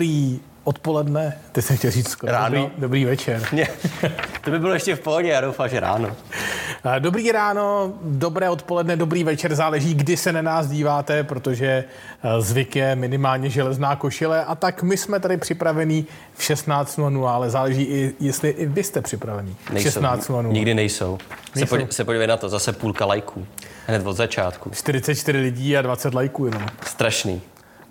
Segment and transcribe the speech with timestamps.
[0.00, 2.32] Dobrý odpoledne, ty jsem chtěl říct skoro.
[2.32, 2.60] Ráno.
[2.60, 3.42] Dobrý, dobrý večer.
[3.52, 3.66] Ne,
[4.44, 6.16] to by bylo ještě v pohodě, já doufám, že ráno.
[6.98, 11.66] Dobrý ráno, dobré odpoledne, dobrý večer, záleží, kdy se na nás díváte, protože
[12.22, 17.50] eh, zvyk je minimálně železná košile a tak my jsme tady připravení v 16.00, ale
[17.50, 19.56] záleží i, jestli i vy jste připravení.
[19.64, 20.52] v 16.00.
[20.52, 21.18] Nikdy nejsou.
[21.52, 21.76] Se, Nejsou.
[21.76, 23.46] podí, se podívej na to, zase půlka lajků.
[23.86, 24.70] Hned od začátku.
[24.70, 26.66] 44 lidí a 20 lajků jenom.
[26.86, 27.42] Strašný.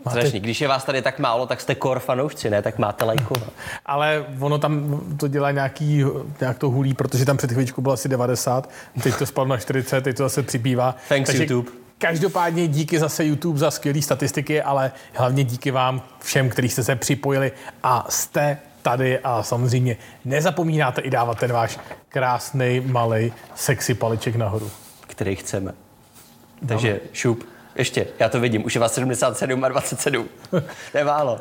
[0.10, 0.40] Strašný.
[0.40, 2.62] Když je vás tady tak málo, tak jste core fanoušci, ne?
[2.62, 3.50] Tak máte lajkovat.
[3.86, 6.04] Ale ono tam to dělá nějaký,
[6.42, 8.70] nějak to hulí, protože tam před chvíličkou bylo asi 90,
[9.04, 10.96] teď to spadlo na 40, teď to zase přibývá.
[11.10, 11.72] Thanks, YouTube.
[11.98, 16.96] Každopádně díky zase YouTube za skvělé statistiky, ale hlavně díky vám všem, kteří jste se
[16.96, 17.52] připojili
[17.84, 24.72] a jste tady a samozřejmě nezapomínáte i dávat ten váš krásný, malý, sexy paliček nahoru.
[25.08, 25.74] Který chceme.
[26.68, 27.55] Takže šup.
[27.76, 30.30] Ještě, já to vidím, už je vás 77 a 27.
[30.92, 31.40] To je málo.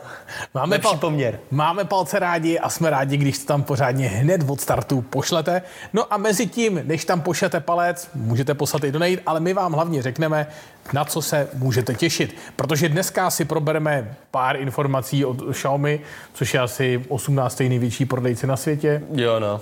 [0.55, 1.39] Máme, Lepší poměr.
[1.51, 5.63] máme palce rádi a jsme rádi, když to tam pořádně hned od startu pošlete.
[5.93, 9.73] No a mezi tím, než tam pošlete palec, můžete poslat i donate, ale my vám
[9.73, 10.47] hlavně řekneme,
[10.93, 12.37] na co se můžete těšit.
[12.57, 16.01] Protože dneska si probereme pár informací od Xiaomi,
[16.35, 17.61] což je asi 18.
[17.61, 19.03] největší prodejce na světě.
[19.13, 19.61] Jo, no.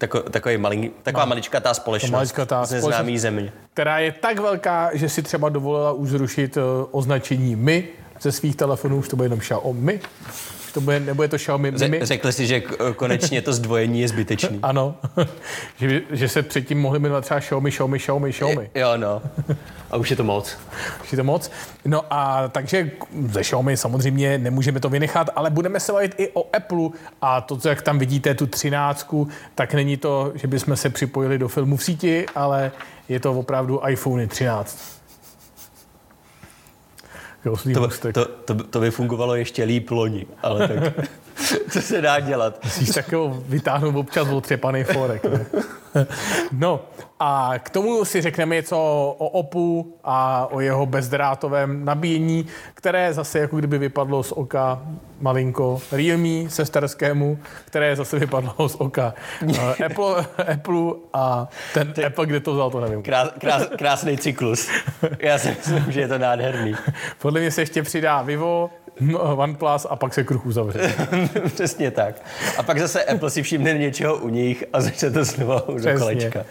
[0.00, 2.10] Tako, takový malý, taková maličkatá společnost.
[2.10, 3.20] maličkatá z neznámý společnost.
[3.22, 3.52] země.
[3.72, 7.88] která je tak velká, že si třeba dovolila už zrušit eh, označení my
[8.20, 10.00] ze svých telefonů, už to bude jenom Xiaomi.
[10.74, 12.00] To bude, nebude to Xiaomi Ře- Mi.
[12.02, 12.62] řekli si, že
[12.96, 14.58] konečně to zdvojení je zbytečný.
[14.70, 14.94] Ano,
[15.78, 18.70] že, že se předtím mohli jmenovat třeba Xiaomi, Xiaomi, Xiaomi, Xiaomi.
[18.74, 19.22] Jo, no.
[19.90, 20.58] A už je to moc.
[21.02, 21.50] Už je to moc.
[21.84, 22.90] No a takže
[23.28, 26.88] ze Xiaomi samozřejmě nemůžeme to vynechat, ale budeme se bavit i o Apple
[27.22, 31.38] a to, co jak tam vidíte, tu třináctku, tak není to, že bychom se připojili
[31.38, 32.72] do filmu v síti, ale
[33.08, 34.99] je to opravdu iPhone 13.
[37.44, 38.14] Jo, To, můstek.
[38.14, 40.94] to, to, to by fungovalo ještě líp loni, ale tak
[41.70, 42.64] co se dá dělat?
[42.64, 45.24] Musíš takového vytáhnout občas otřepaný forek.
[45.24, 45.46] Ne?
[46.52, 46.80] No
[47.20, 48.78] a k tomu si řekneme něco
[49.18, 54.82] o OPu a o jeho bezdrátovém nabíjení, které zase jako kdyby vypadlo z oka
[55.20, 59.14] malinko Realme sesterskému, které zase vypadlo z oka
[59.54, 63.02] eh, Apple, Apple a ten Apple, kde to vzal, to nevím.
[63.02, 64.68] Krás, krás, krásný cyklus.
[65.18, 66.74] Já si myslím, že je to nádherný.
[67.22, 68.70] Podle mě se ještě přidá Vivo,
[69.18, 70.94] OnePlus a pak se kruh uzavře.
[71.54, 72.14] Přesně tak.
[72.58, 76.44] A pak zase Apple si všimne něčeho u nich a začne to znovu do kolečka.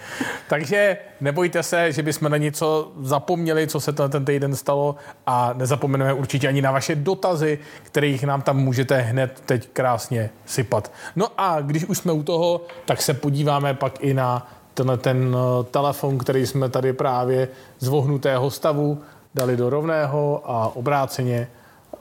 [0.50, 4.96] Takže nebojte se, že bychom na něco zapomněli, co se ten, ten týden stalo
[5.28, 10.92] a nezapomeneme určitě ani na vaše dotazy, kterých nám tam můžete hned teď krásně sypat.
[11.16, 15.36] No a když už jsme u toho, tak se podíváme pak i na tenhle ten
[15.36, 17.48] eh, telefon, který jsme tady právě
[17.80, 19.02] z vohnutého stavu
[19.36, 21.48] dali do rovného a obráceně.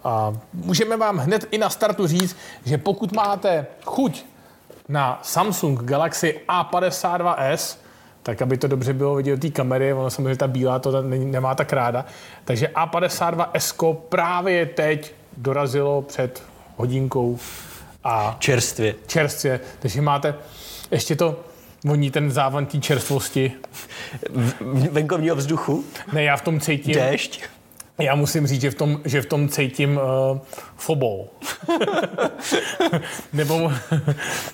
[0.05, 4.25] A můžeme vám hned i na startu říct, že pokud máte chuť
[4.89, 7.77] na Samsung Galaxy A52s,
[8.23, 11.55] tak aby to dobře bylo vidět do té kamery, ono samozřejmě ta bílá to nemá
[11.55, 12.05] tak ráda.
[12.45, 16.43] Takže A52s právě teď dorazilo před
[16.77, 17.39] hodinkou
[18.05, 18.95] a Čerstvě.
[19.07, 20.35] čerstvě, takže máte
[20.91, 21.41] ještě to
[21.85, 23.53] voní ten závan té čerstvosti.
[24.31, 27.41] V- Venkovního vzduchu, Ne, já v tom cítím, déšť.
[27.99, 30.39] Já musím říct, že v tom, že v tom cítím uh,
[30.77, 31.27] fobol.
[33.33, 33.73] nebo,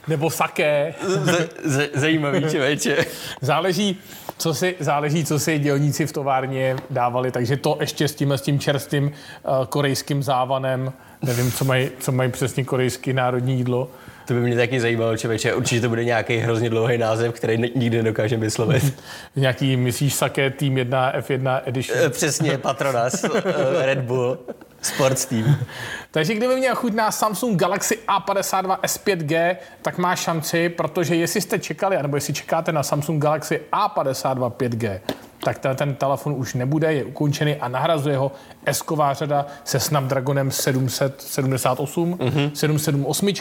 [0.08, 0.94] nebo saké.
[1.02, 3.04] Z, z, zajímavý člověče.
[3.40, 4.00] Záleží,
[4.38, 8.42] co si, záleží, co si dělníci v továrně dávali, takže to ještě s tím, s
[8.42, 13.88] tím čerstvým uh, korejským závanem, nevím, co mají, co mají přesně korejský národní jídlo.
[14.24, 15.54] To by mě taky zajímalo, člověče.
[15.54, 18.94] Určitě to bude nějaký hrozně dlouhý název, který nikdy nedokážeme vyslovit.
[19.36, 21.98] Nějaký, myslíš, saké Team 1, F1 Edition.
[22.02, 24.38] Eh, Přesně, Patronas, eh, Red Bull,
[24.82, 25.56] Sports Team.
[26.10, 31.58] Takže kdyby měl chuť na Samsung Galaxy A52 S5G, tak má šanci, protože jestli jste
[31.58, 35.00] čekali, nebo jestli čekáte na Samsung Galaxy A52 5G,
[35.44, 38.32] tak ten, ten telefon už nebude, je ukončený a nahrazuje ho
[38.66, 42.50] s řada se Snapdragonem 778, mm-hmm.
[42.54, 43.34] 778.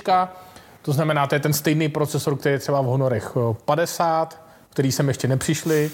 [0.83, 4.91] To znamená, to je ten stejný procesor, který je třeba v Honorech eh, 50, který
[4.91, 5.91] sem ještě nepřišli,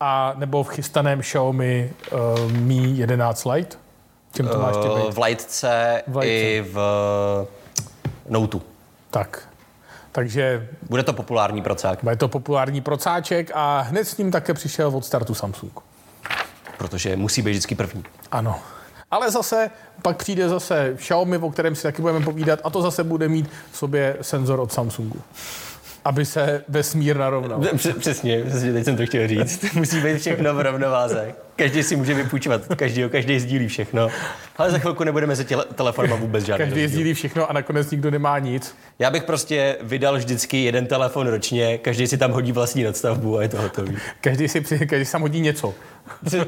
[0.00, 3.76] a nebo v chystaném Xiaomi uh, Mi 11 Lite.
[4.36, 5.12] Čím to máš ty Eh?
[5.12, 6.34] V Lightce V Lightce.
[6.34, 6.78] i v
[8.28, 8.62] Notu.
[9.10, 9.48] Tak.
[10.12, 14.88] Takže Bude to populární procák, bude to populární procáček a hned s ním také přišel
[14.88, 15.72] od startu Samsung.
[16.78, 18.04] protože musí být vždycky první.
[18.32, 18.58] Ano.
[19.10, 19.70] Ale zase
[20.02, 23.50] pak přijde zase Xiaomi, o kterém si taky budeme povídat, a to zase bude mít
[23.72, 25.20] v sobě senzor od Samsungu.
[26.04, 27.60] aby se vesmír narovnal.
[27.98, 29.64] Přesně, přesně, teď jsem to chtěl říct.
[29.74, 31.34] Musí být všechno v rovnováze.
[31.56, 34.08] Každý si může vypůjčovat každý, každý sdílí všechno.
[34.56, 36.88] Ale za chvilku nebude mezi těle, telefonama vůbec žádný Každý rozdíl.
[36.98, 38.74] sdílí všechno a nakonec nikdo nemá nic.
[38.98, 43.42] Já bych prostě vydal vždycky jeden telefon ročně, každý si tam hodí vlastní nadstavbu a
[43.42, 43.96] je to hotový.
[44.20, 45.74] Každý si, při- každý tam hodí něco.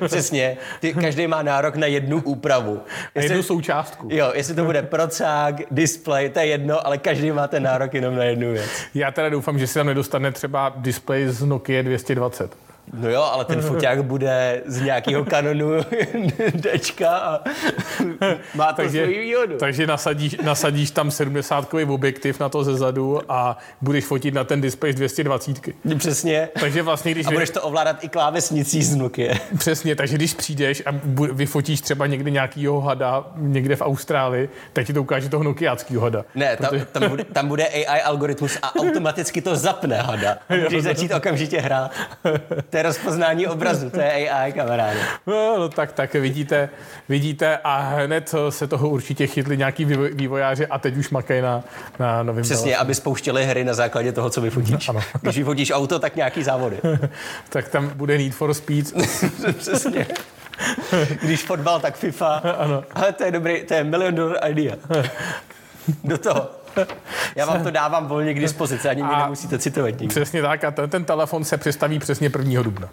[0.07, 2.81] Přesně, Ty, každý má nárok na jednu úpravu.
[3.17, 4.09] Na jednu součástku.
[4.11, 8.17] Jo, jestli to bude procák, display, to je jedno, ale každý má ten nárok jenom
[8.17, 8.71] na jednu věc.
[8.95, 12.57] Já teda doufám, že si tam nedostane třeba display z Nokia 220.
[12.93, 15.71] No jo, ale ten foťák bude z nějakého kanonu
[16.61, 17.41] Dčka a
[18.55, 19.57] má to Takže, svoji výhodu.
[19.59, 24.61] takže nasadíš, nasadíš tam 70 objektiv na to ze zadu a budeš fotit na ten
[24.61, 25.61] displej z 220.
[25.99, 26.49] Přesně.
[26.61, 29.35] Takže vlastně, když A budeš to ovládat i klávesnicí z Nokia.
[29.59, 30.91] Přesně, takže když přijdeš a
[31.33, 36.25] vyfotíš třeba někde nějakýho hada někde v Austrálii, tak ti to ukáže toho nokiáckého hada.
[36.35, 40.37] Ne, tam, tam, bude, tam bude AI algoritmus a automaticky to zapne hada.
[40.49, 41.91] A Můžeš začít okamžitě hrát.
[42.71, 45.01] To je rozpoznání obrazu, to je AI, kamaráde.
[45.27, 46.69] No, no tak, tak vidíte,
[47.09, 51.65] vidíte a hned se toho určitě chytli nějaký vývoj- vývojáři a teď už makají na,
[51.99, 54.89] na novém Přesně, aby spouštěli hry na základě toho, co vyfotíš.
[54.89, 55.01] Ano.
[55.21, 56.77] Když vyfotíš auto, tak nějaký závody.
[57.49, 58.93] tak tam bude Need for Speed.
[59.59, 60.07] Přesně.
[61.23, 62.35] Když fotbal, tak FIFA.
[62.59, 62.85] Ano.
[62.95, 64.77] Ale to je dobrý, to je million dollar idea.
[66.05, 66.62] Do toho.
[67.37, 70.09] Já vám to dávám volně k dispozici, ani mě nemusíte citovat nikdy.
[70.09, 72.63] Přesně tak a ten, ten telefon se přestaví přesně 1.
[72.63, 72.89] dubna.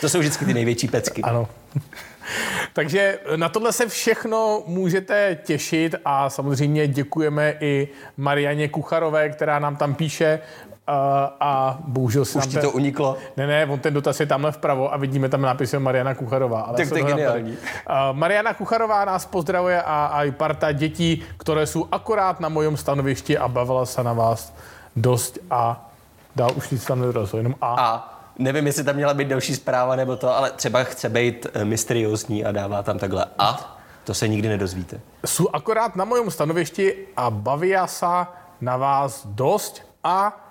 [0.00, 1.22] To jsou vždycky ty největší pecky.
[1.22, 1.48] Ano.
[2.72, 9.76] Takže na tohle se všechno můžete těšit a samozřejmě děkujeme i Marianě Kucharové, která nám
[9.76, 10.40] tam píše
[10.90, 13.16] a, a bohužel si Už ti ten- to uniklo.
[13.36, 16.60] Ne, ne, on ten dotaz je tamhle vpravo a vidíme tam nápis Mariana Kucharová.
[16.60, 17.50] Ale Tak se to je geniální.
[17.50, 17.56] Uh,
[18.12, 23.38] Mariana Kucharová nás pozdravuje a, a i parta dětí, které jsou akorát na mojom stanovišti
[23.38, 24.52] a bavila se na vás
[24.96, 25.90] dost a
[26.36, 27.74] dál už nic tam nedorazilo, jenom a.
[27.78, 31.64] A nevím, jestli tam měla být další zpráva nebo to, ale třeba chce být eh,
[31.64, 33.76] mysteriózní a dává tam takhle a.
[34.04, 35.00] To se nikdy nedozvíte.
[35.26, 38.06] Jsou akorát na mojom stanovišti a baví se
[38.60, 40.49] na vás dost a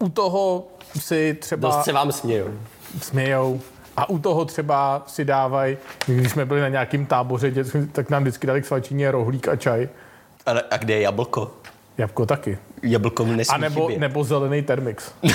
[0.00, 0.66] u toho
[0.98, 2.48] si třeba Dost se vám smějou.
[3.02, 3.60] smějou
[3.96, 5.76] a u toho třeba si dávají,
[6.06, 7.52] když jsme byli na nějakém táboře,
[7.92, 9.88] tak nám vždycky dali k svačině rohlík a čaj.
[10.46, 11.50] Ale a kde je jablko?
[11.98, 12.58] Jabko taky.
[12.82, 14.00] Jablko nesmí A nebo, chybět.
[14.00, 15.12] nebo zelený Termix.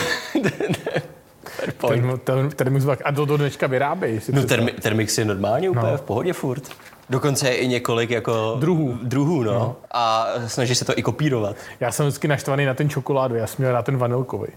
[2.56, 4.20] Termix a to do dneška vyrábějí.
[4.32, 5.98] No termi, Termix je normálně úplně no.
[5.98, 6.64] v pohodě furt.
[7.10, 9.00] Dokonce i několik jako Druhů.
[9.04, 9.54] druhů no.
[9.54, 9.76] no.
[9.92, 11.56] A snaží se to i kopírovat.
[11.80, 14.48] Já jsem vždycky naštvaný na ten čokoládu, já jsem měl na ten vanilkový.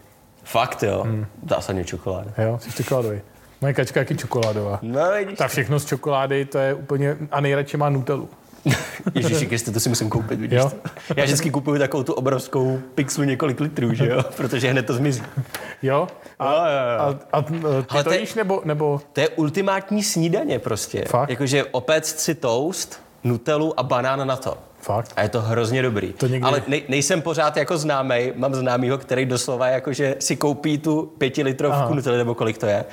[0.44, 1.02] Fakt jo.
[1.06, 1.26] Hmm.
[1.48, 2.30] Zásadně čokoláda.
[2.38, 3.20] Jo, jsi čokoládový.
[3.60, 4.78] Moje kačka je čokoládová.
[4.82, 5.38] No vidíš.
[5.38, 7.16] Ta všechno z čokolády, to je úplně...
[7.30, 8.28] A nejradši má Nutellu.
[9.14, 10.70] Ježíši Kriste, to si musím koupit, vidíš Jo.
[10.70, 11.14] to?
[11.16, 14.22] Já vždycky kupuju takovou tu obrovskou pixu několik litrů, že jo?
[14.36, 15.22] Protože hned to zmizí.
[15.82, 16.08] Jo?
[16.38, 17.14] A, jo.
[17.32, 17.54] a, a ty
[17.88, 19.00] Ale to jíš nebo, nebo...
[19.12, 21.04] To je ultimátní snídaně prostě.
[21.08, 21.30] Fakt?
[21.30, 24.58] Jakože opéct si toast, nutelu a banán na to.
[24.80, 25.12] Fakt?
[25.16, 26.12] A je to hrozně dobrý.
[26.12, 30.78] To někdy- Ale nej, nejsem pořád jako známej, mám známýho, který doslova jakože si koupí
[30.78, 32.84] tu pětilitrovku nutely, nebo kolik to je,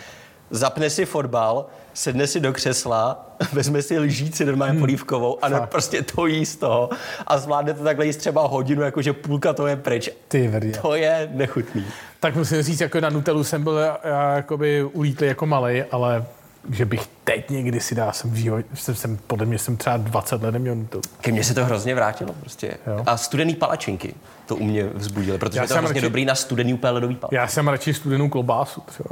[0.50, 5.58] zapne si fotbal, sedne si do křesla, vezme si lžíci normálně polívkovou a Hmm.
[5.60, 5.70] Fakt.
[5.70, 6.90] prostě to jí z toho
[7.28, 10.10] a zvládne to takhle jíst třeba hodinu, jakože půlka to je pryč.
[10.28, 10.72] Ty vrdě.
[10.82, 11.86] To je nechutný.
[12.20, 16.26] Tak musím říct, jako na Nutellu jsem byl já, jakoby ulítlý jako malý, ale
[16.70, 19.98] že bych teď někdy si dal, jsem v životě, jsem, jsem, podle mě jsem třeba
[19.98, 21.02] 20 let neměl Nutellu.
[21.22, 22.78] Ke mně se to hrozně vrátilo prostě.
[22.88, 23.04] Jo.
[23.06, 24.14] A studený palačinky
[24.46, 26.92] to u mě vzbudilo, protože Já je to jsem hrozně radši- dobrý na studený úplně
[26.92, 27.36] ledový palačinky.
[27.36, 29.10] Já jsem radši studenou klobásu třeba.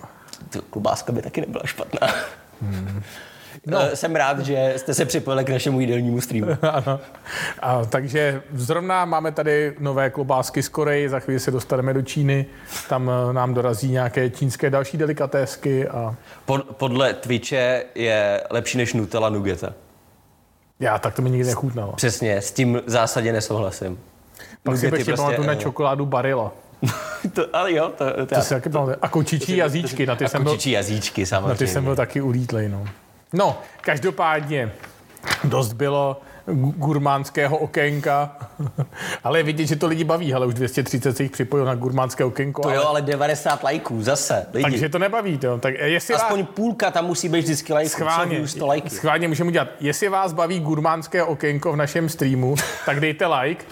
[0.70, 2.08] Klobáska by taky nebyla špatná.
[3.66, 3.80] No.
[3.94, 6.58] Jsem rád, že jste se připojili k našemu jídelnímu streamu.
[6.62, 7.00] ano.
[7.60, 12.46] A, takže zrovna máme tady nové klobásky z Koreji, za chvíli se dostaneme do Číny,
[12.90, 18.94] tam eh, nám dorazí nějaké čínské další delikatésky a Pod, podle Twitche je lepší než
[18.94, 19.74] Nutella Nugeta.
[20.80, 21.94] já tak to mi nikdy nechutnalo.
[21.94, 24.00] Přesně, s tím v zásadě nesouhlasím.
[24.64, 26.52] Pak si Nugety ještě prostě, pamatuju na eh, čokoládu Barilla.
[27.34, 28.98] to, ale jo, to, to, To si taky pamatuju.
[29.02, 31.50] A kočičí jazyčky, na ty, a jsem byl, kočičí jazyčky samozřejmě.
[31.50, 32.70] na ty jsem byl taky ulítlej.
[32.70, 32.86] No.
[33.34, 34.72] no, každopádně
[35.44, 38.38] dost bylo gu- gurmánského okénka,
[39.24, 42.24] ale je vidět, že to lidi baví, ale už 230 se jich připojilo na gurmánské
[42.24, 44.64] okénko, To ale, jo, ale 90 lajků, zase, lidi.
[44.64, 45.38] takže to nebaví.
[45.38, 45.58] To.
[45.58, 47.90] Tak jestli vás, Aspoň půlka tam musí být vždycky lajků.
[47.90, 48.90] schválně, Co 100 lajky.
[48.90, 49.68] schválně můžeme udělat.
[49.80, 53.66] Jestli vás baví gurmánské okénko v našem streamu, tak dejte like.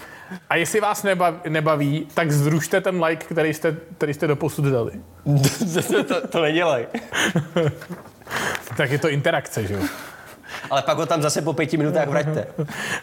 [0.50, 4.92] A jestli vás nebaví, nebaví tak zrušte ten like, který jste, který jste doposud dali.
[5.88, 6.88] to, to, to nedělej.
[8.78, 9.80] Tak je to interakce, že jo?
[10.70, 12.48] Ale pak ho tam zase po pěti minutách vraťte.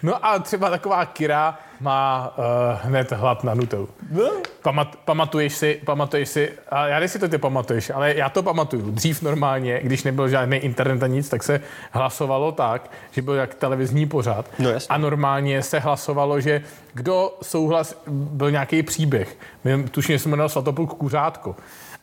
[0.02, 2.44] No a třeba taková Kira má uh,
[2.82, 3.88] hned hlad na nutou.
[4.10, 4.30] No.
[4.62, 8.42] Pamat, pamatuješ si, pamatuješ si, a já nevím, si to ty pamatuješ, ale já to
[8.42, 8.90] pamatuju.
[8.90, 11.60] Dřív normálně, když nebyl žádný internet a nic, tak se
[11.90, 14.46] hlasovalo tak, že byl jak televizní pořad.
[14.58, 14.88] No jasně.
[14.88, 16.62] a normálně se hlasovalo, že
[16.94, 19.36] kdo souhlas, byl nějaký příběh.
[19.64, 21.56] My, tuším, že se jmenoval Svatopluk Kuřátko.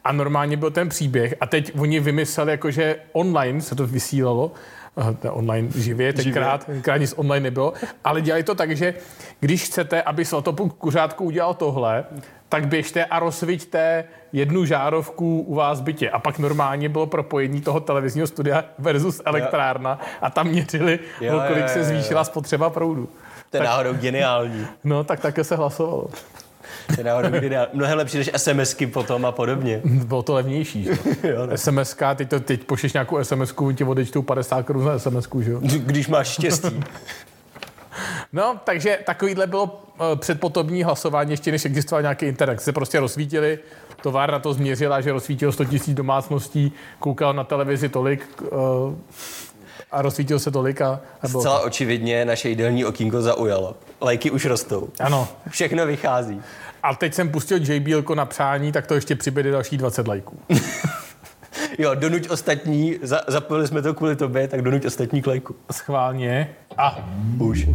[0.03, 4.51] A normálně byl ten příběh a teď oni vymysleli, jako, že online se to vysílalo,
[5.29, 7.73] online živě, tenkrát, tenkrát nic online nebylo,
[8.03, 8.93] ale dělali to tak, že
[9.39, 12.05] když chcete, aby Svatopluk Kuřátko udělal tohle,
[12.49, 16.09] tak běžte a rozsviťte jednu žárovku u vás v bytě.
[16.09, 21.61] A pak normálně bylo propojení toho televizního studia versus elektrárna a tam měřili, Jo, kolik
[21.61, 21.89] jo, se jo, jo.
[21.89, 23.09] zvýšila spotřeba proudu.
[23.49, 24.67] To je náhodou geniální.
[24.83, 26.07] No, tak také se hlasovalo.
[26.87, 27.69] To je náhodou geniální.
[27.73, 29.81] Mnohem lepší než SMSky potom a podobně.
[29.85, 30.83] Bylo to levnější.
[30.83, 30.91] Že?
[31.23, 31.57] Jo, no.
[31.57, 35.59] SMS, teď, to, teď pošleš nějakou SMS, ti odečtou 50 korun za SMS, že jo?
[35.61, 36.83] Když máš štěstí.
[38.33, 42.61] No, takže takovýhle bylo uh, předpotobní hlasování, ještě než existoval nějaký internet.
[42.61, 43.59] Se prostě rozsvítili,
[44.01, 48.93] továrna to změřila, že rozsvítilo 100 000 domácností, koukal na televizi tolik uh,
[49.91, 51.65] a rozsvítil se tolik a, a bylo Zcela to.
[51.65, 53.75] očividně naše jídelní okýnko zaujalo.
[54.01, 54.89] Lajky už rostou.
[54.99, 55.27] Ano.
[55.49, 56.41] Všechno vychází.
[56.83, 60.39] A teď jsem pustil JBL na přání, tak to ještě přibyde další 20 lajků.
[61.79, 65.55] Jo, donuť ostatní, za, zapojili jsme to kvůli tobě, tak donuť ostatní k lajku.
[65.71, 66.55] Schválně.
[66.77, 67.67] A Už.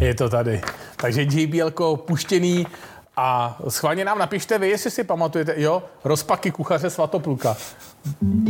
[0.00, 0.60] je to tady.
[0.96, 2.66] Takže JBL puštěný
[3.16, 7.56] a schválně nám napište vy, jestli si pamatujete, jo, rozpaky kuchaře Svatopluka,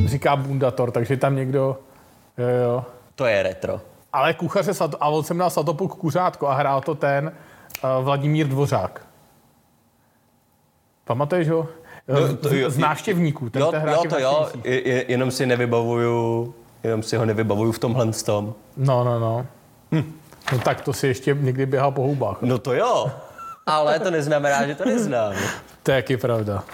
[0.06, 1.78] říká Bundator, takže tam někdo,
[2.38, 2.84] jo, jo.
[3.14, 3.80] To je retro.
[4.12, 7.32] Ale kuchaře a on jsem dal Svatopluk kuřátko a hrál to ten
[7.98, 9.06] uh, Vladimír Dvořák.
[11.04, 11.68] Pamatuješ ho?
[12.08, 13.50] No, to Z- jo, z návštěvníků.
[13.50, 17.78] Ten Jo, jo to jo, je, je, jenom si nevybavuju, jenom si ho nevybavuju v
[17.78, 18.54] tomhle tom.
[18.76, 19.46] No, no, no.
[19.92, 20.12] Hm.
[20.52, 22.42] No tak to si ještě někdy běhal po hubách.
[22.42, 23.10] No to jo,
[23.66, 25.32] ale to neznamená, že to neznám.
[25.82, 26.64] To je jaký pravda.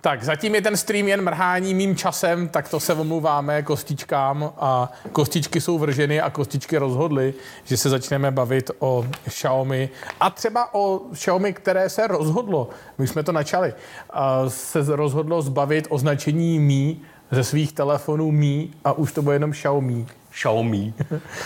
[0.00, 4.92] Tak, zatím je ten stream jen mrhání mým časem, tak to se omluváme kostičkám a
[5.12, 7.34] kostičky jsou vrženy a kostičky rozhodly,
[7.64, 13.22] že se začneme bavit o Xiaomi a třeba o Xiaomi, které se rozhodlo, my jsme
[13.22, 13.74] to načali,
[14.10, 16.96] a se rozhodlo zbavit označení Mi
[17.30, 20.06] ze svých telefonů Mi a už to bude jenom Xiaomi.
[20.30, 20.94] Xiaomi.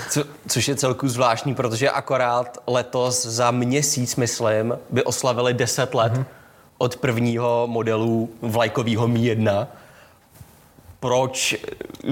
[0.09, 6.13] Co, což je celku zvláštní, protože akorát letos za měsíc, myslím, by oslavili 10 let
[6.13, 6.25] mm-hmm.
[6.83, 9.69] Od prvního modelu vlajkového Mi 1.
[11.01, 11.57] Proč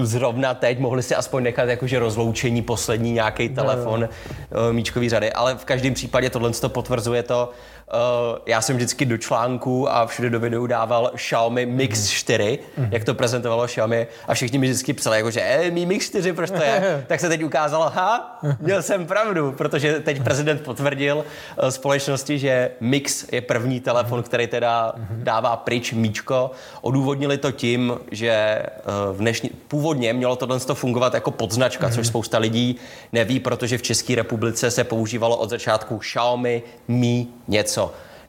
[0.02, 5.54] zrovna teď mohli si aspoň nechat jakože rozloučení poslední nějaký telefon no, míčkový řady, ale
[5.54, 7.50] v každém případě tohle to potvrzuje to.
[7.92, 12.88] Uh, já jsem vždycky do článku a všude do videu dával Xiaomi Mix 4, mm.
[12.90, 16.32] jak to prezentovalo Xiaomi a všichni mi vždycky psali, jako, že e, Mi Mix 4,
[16.32, 17.04] proč to je?
[17.06, 22.70] tak se teď ukázalo, ha, měl jsem pravdu, protože teď prezident potvrdil uh, společnosti, že
[22.80, 26.50] Mix je první telefon, který teda dává pryč míčko.
[26.80, 28.62] Odůvodnili to tím, že
[29.08, 32.76] uh, v dnešní, původně mělo tohle to fungovat jako podznačka, což spousta lidí
[33.12, 37.77] neví, protože v České republice se používalo od začátku Xiaomi Mi něco.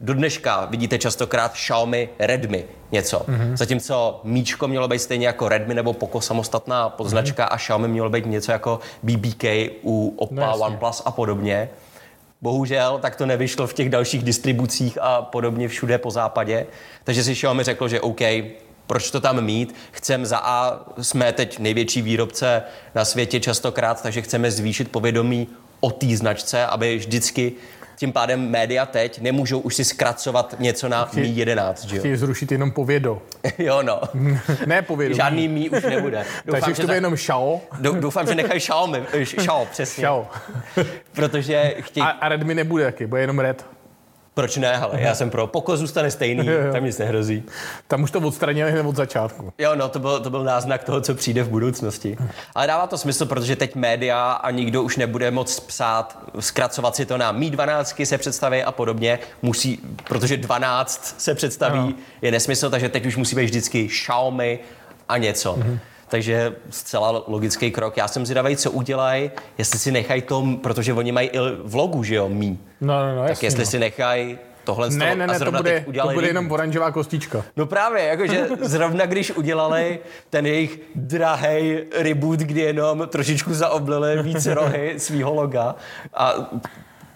[0.01, 3.20] Do dneška vidíte častokrát Xiaomi Redmi něco.
[3.20, 3.56] Mm-hmm.
[3.56, 7.53] Zatímco Míčko mělo být stejně jako Redmi nebo Poco samostatná podznačka mm-hmm.
[7.53, 9.44] a Xiaomi mělo být něco jako BBK
[9.84, 10.60] u Oppa, No.
[10.60, 11.70] OnePlus a podobně.
[12.41, 16.65] Bohužel tak to nevyšlo v těch dalších distribucích a podobně všude po západě.
[17.03, 18.22] Takže si Xiaomi řekl, že OK,
[18.88, 19.75] proč to tam mít?
[19.91, 22.63] Chcem za A, jsme teď největší výrobce
[22.96, 25.48] na světě častokrát, takže chceme zvýšit povědomí
[25.79, 27.53] o té značce, aby vždycky
[28.00, 32.00] tím pádem média teď nemůžou už si zkracovat něco na Mi 11, že jo?
[32.00, 33.22] Chtějí zrušit jenom povědo.
[33.58, 34.01] Jo no,
[34.65, 35.15] ne povědo.
[35.15, 36.25] žádný Mi už nebude.
[36.51, 37.15] Takže už to bude jenom
[37.79, 38.60] dou- doufám, že nechají
[39.13, 40.01] eh, Xiao, přesně.
[40.01, 40.27] Xiao.
[41.12, 43.65] Protože chtějí A, a Redmi nebude taky, bude jenom Red.
[44.33, 45.48] Proč ne, hele, já jsem pro.
[45.48, 46.74] Poko zůstane stejný, Jo, jo.
[46.74, 47.43] tam nic nehrozí.
[47.88, 49.53] Tam už to odstranili hned od začátku.
[49.57, 52.17] Jo, no, to byl, to byl náznak toho, co přijde v budoucnosti.
[52.55, 57.05] Ale dává to smysl, protože teď média a nikdo už nebude moc psát, zkracovat si
[57.05, 59.19] to na Mi 12 se představí a podobně.
[59.41, 61.93] Musí, protože 12 se představí, Ano.
[62.21, 64.59] je nesmysl, takže teď už musí být vždycky Xiaomi
[65.09, 65.53] a něco.
[65.55, 65.79] Mm-hmm.
[66.10, 67.98] Takže zcela logický krok.
[67.98, 72.04] Já jsem zvědavý, co udělají, jestli si nechají to, protože oni mají i v logu,
[72.04, 72.58] že jo, Mi.
[72.82, 73.66] No, no, no, Tak jasně, jestli no.
[73.66, 76.25] si nechají tohle Ne, toho ne, a ne, to zrovna bude, teď to udělali bude
[76.28, 76.30] líp.
[76.36, 77.46] jenom oranžová kostička.
[77.56, 80.00] No právě, jakože zrovna když udělali
[80.30, 85.75] ten jejich drahý reboot, kdy jenom trošičku zaoblili víc rohy svýho loga
[86.13, 86.34] a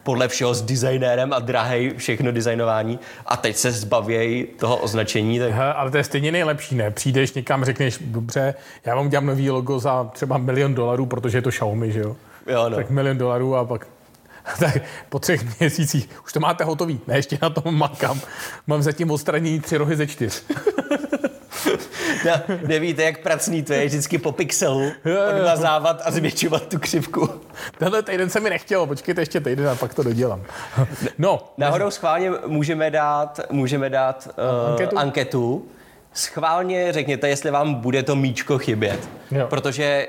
[0.03, 5.39] podle všeho s designérem a drahej všechno designování a teď se zbavějí toho označení.
[5.39, 5.51] Tak...
[5.51, 6.91] He, ale to je stejně nejlepší, ne?
[6.91, 8.53] Přijdeš někam, řekneš, dobře,
[8.85, 12.15] já vám udělám nový logo za třeba milion dolarů, protože je to Xiaomi, že jo?
[12.47, 12.75] Jo, no.
[12.75, 13.87] Tak milion dolarů a pak
[14.59, 14.77] tak
[15.09, 16.99] po třech měsících už to máte hotový.
[17.07, 18.19] Ne, ještě na tom makám.
[18.67, 20.43] Mám zatím odstranění tři rohy ze čtyř.
[22.25, 24.91] No, nevíte, jak pracný to je vždycky po pixelu
[25.29, 27.29] odmazávat a zvětšovat tu křivku.
[27.77, 30.41] Tenhle týden se mi nechtělo, počkejte ještě týden a pak to dodělám.
[31.17, 31.53] No.
[31.57, 34.29] Náhodou schválně můžeme dát, můžeme dát
[34.63, 34.97] uh, anketu?
[34.97, 35.65] anketu.
[36.13, 39.09] Schválně řekněte, jestli vám bude to míčko chybět.
[39.31, 39.47] Jo.
[39.49, 40.07] Protože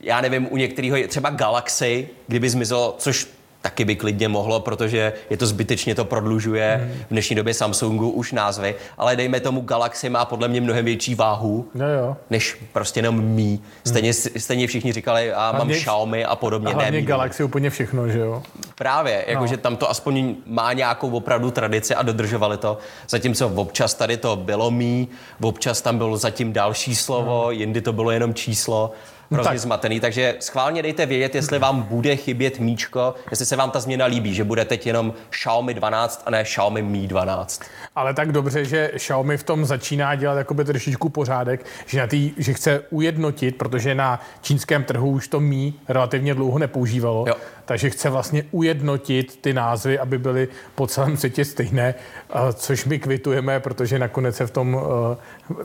[0.00, 3.28] já nevím, u některého, třeba Galaxy, kdyby zmizelo, což
[3.64, 7.04] taky by klidně mohlo, protože je to zbytečně to prodlužuje hmm.
[7.06, 11.14] v dnešní době Samsungu už názvy, ale dejme tomu Galaxy má podle mě mnohem větší
[11.14, 12.16] váhu, no jo.
[12.30, 13.62] než prostě jenom mí.
[13.84, 14.40] Stejně, hmm.
[14.40, 16.72] stejně všichni říkali, a mám hlavně, Xiaomi a podobně.
[16.72, 17.46] A hlavně ne, Galaxy no.
[17.46, 18.42] úplně všechno, že jo?
[18.74, 19.62] Právě, jakože no.
[19.62, 22.78] tam to aspoň má nějakou opravdu tradici a dodržovali to.
[23.08, 25.08] Zatímco občas tady to bylo mí,
[25.40, 27.50] občas tam bylo zatím další slovo, no.
[27.50, 28.92] jindy to bylo jenom číslo
[29.30, 29.58] hrozně tak.
[29.58, 34.06] zmatený, takže schválně dejte vědět, jestli vám bude chybět míčko, jestli se vám ta změna
[34.06, 37.62] líbí, že bude teď jenom Xiaomi 12 a ne Xiaomi Mi 12.
[37.96, 42.32] Ale tak dobře, že Xiaomi v tom začíná dělat jakoby trošičku pořádek, že, na tý,
[42.36, 47.34] že chce ujednotit, protože na čínském trhu už to Mi relativně dlouho nepoužívalo, jo.
[47.64, 51.94] Takže chce vlastně ujednotit ty názvy, aby byly po celém světě stejné,
[52.54, 54.80] což my kvitujeme, protože nakonec se v tom,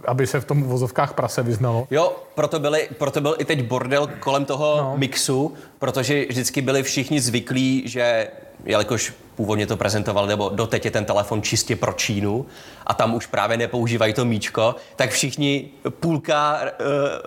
[0.05, 1.87] aby se v tom vozovkách prase vyznalo.
[1.91, 4.93] Jo, proto, byly, proto byl i teď bordel kolem toho no.
[4.97, 8.27] mixu, protože vždycky byli všichni zvyklí, že
[8.65, 12.45] jelikož původně to prezentoval, nebo doteď je ten telefon čistě pro Čínu
[12.87, 16.59] a tam už právě nepoužívají to míčko, tak všichni půlka,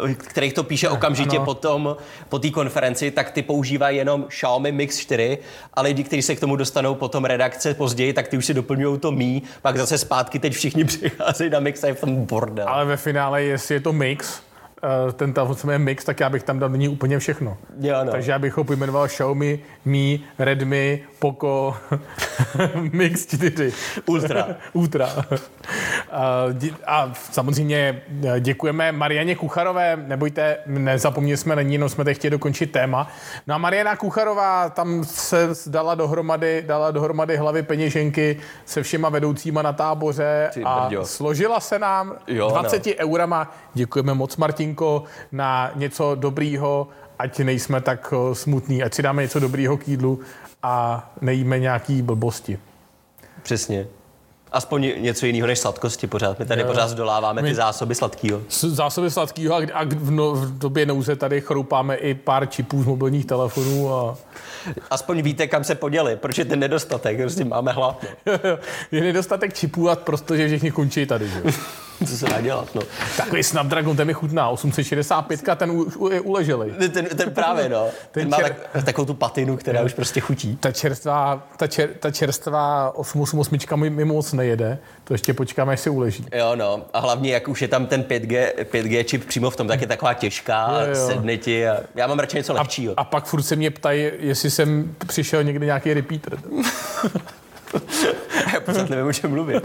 [0.08, 1.44] eh, kterých to píše okamžitě ano.
[1.44, 1.96] potom,
[2.28, 5.38] po té konferenci, tak ty používají jenom Xiaomi Mix 4
[5.74, 8.98] a lidi, kteří se k tomu dostanou potom redakce později, tak ty už si doplňují
[8.98, 12.68] to mí, pak zase zpátky teď všichni přicházejí na Mix a je v tom bordel.
[12.68, 14.42] Ale ve finále, jestli je to Mix,
[15.12, 17.58] ten telefon se jmenuje Mix, tak já bych tam dal nyní úplně všechno.
[17.80, 18.10] Jo, no.
[18.10, 21.76] Takže já bych ho pojmenoval Xiaomi, Mi, Redmi, Poco,
[22.92, 23.72] Mix 4.
[24.06, 24.46] Ultra.
[24.72, 25.08] Ultra.
[26.12, 26.46] A,
[26.86, 32.30] a samozřejmě eh, děkujeme Marianě Kucharové, nebojte, nezapomněli jsme na ní, jenom jsme teď chtěli
[32.30, 33.08] dokončit téma.
[33.46, 39.62] No a Mariana Kucharová tam se dala dohromady, dala dohromady hlavy peněženky se všema vedoucíma
[39.62, 42.92] na táboře a složila se nám jo, 20 no.
[42.98, 43.54] eurama.
[43.74, 49.22] Děkujeme moc, Martin malinko na něco dobrýho, ať nejsme tak eh, smutní, ať si dáme
[49.22, 50.20] něco dobrýho k jídlu
[50.62, 52.58] a nejíme nějaký blbosti.
[53.42, 53.86] Přesně.
[54.52, 56.38] Aspoň něco jiného než sladkosti pořád.
[56.38, 56.66] My tady jo.
[56.66, 57.48] pořád zdoláváme My...
[57.48, 58.42] ty zásoby sladkého.
[58.50, 62.86] Zásoby sladkého a, a v, no, v době nouze tady chroupáme i pár čipů z
[62.86, 63.94] mobilních telefonů.
[63.94, 64.16] A...
[64.90, 66.16] Aspoň víte, kam se poděli.
[66.16, 67.16] Proč je ten nedostatek?
[67.20, 68.04] Prostě máme hlad.
[68.92, 71.28] je nedostatek čipů a protože všichni končí tady.
[71.28, 71.42] Že?
[72.06, 72.82] Co se dá dělat, no.
[73.16, 76.70] Takový Snapdragon, ten mi chutná, 865, ten už je uleželej.
[76.70, 77.86] Ten, ten právě, no.
[78.10, 78.56] Ten, ten má čer...
[78.72, 79.84] tak, takovou tu patinu, která je.
[79.84, 80.56] už prostě chutí.
[80.56, 85.80] Ta čerstvá, ta, čer, ta čerstvá 888 mi, mi moc nejede, to ještě počkáme, až
[85.80, 86.26] se uleží.
[86.32, 86.82] Jo, no.
[86.92, 89.86] A hlavně, jak už je tam ten 5G, 5G čip přímo v tom, tak je
[89.86, 91.06] taková těžká, jo, jo.
[91.06, 92.94] sedne ti a já mám radši něco lehčího.
[92.96, 96.38] A, a pak furt se mě ptají, jestli jsem přišel někdy nějaký repeater.
[98.54, 99.64] Já pořád nevím, o čem mluvit.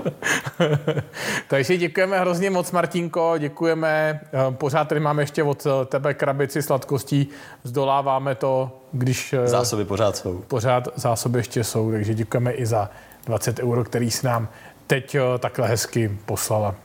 [1.47, 4.19] Takže děkujeme hrozně moc, Martinko, děkujeme.
[4.23, 7.27] Eh, pořád tady máme ještě od eh, tebe krabici sladkostí,
[7.63, 9.33] zdoláváme to, když...
[9.33, 10.43] Eh, zásoby pořád jsou.
[10.47, 12.89] Pořád zásoby ještě jsou, takže děkujeme i za
[13.25, 14.47] 20 euro, který s nám
[14.87, 16.75] teď takhle hezky poslala.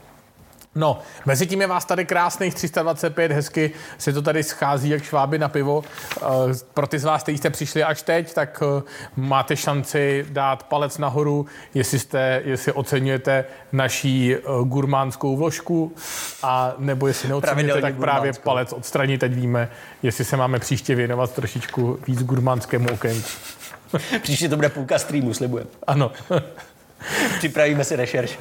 [0.75, 5.39] No, mezi tím je vás tady krásných 325, hezky se to tady schází jak šváby
[5.39, 5.83] na pivo.
[6.17, 6.25] Eh,
[6.73, 8.81] pro ty z vás, kteří jste přišli až teď, tak eh,
[9.15, 15.95] máte šanci dát palec nahoru, jestli, jste, jestli oceňujete naší eh, gurmánskou vložku,
[16.43, 19.69] a nebo jestli neoceňujete, tak právě palec odstranit, teď víme,
[20.03, 23.29] jestli se máme příště věnovat trošičku víc gurmánskému okénku.
[24.21, 25.69] Příště to bude půlka streamu, slibujeme.
[25.87, 26.11] Ano.
[27.37, 28.39] Připravíme si rešerš.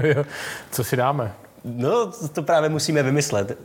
[0.70, 1.32] Co si dáme?
[1.64, 3.58] No, to právě musíme vymyslet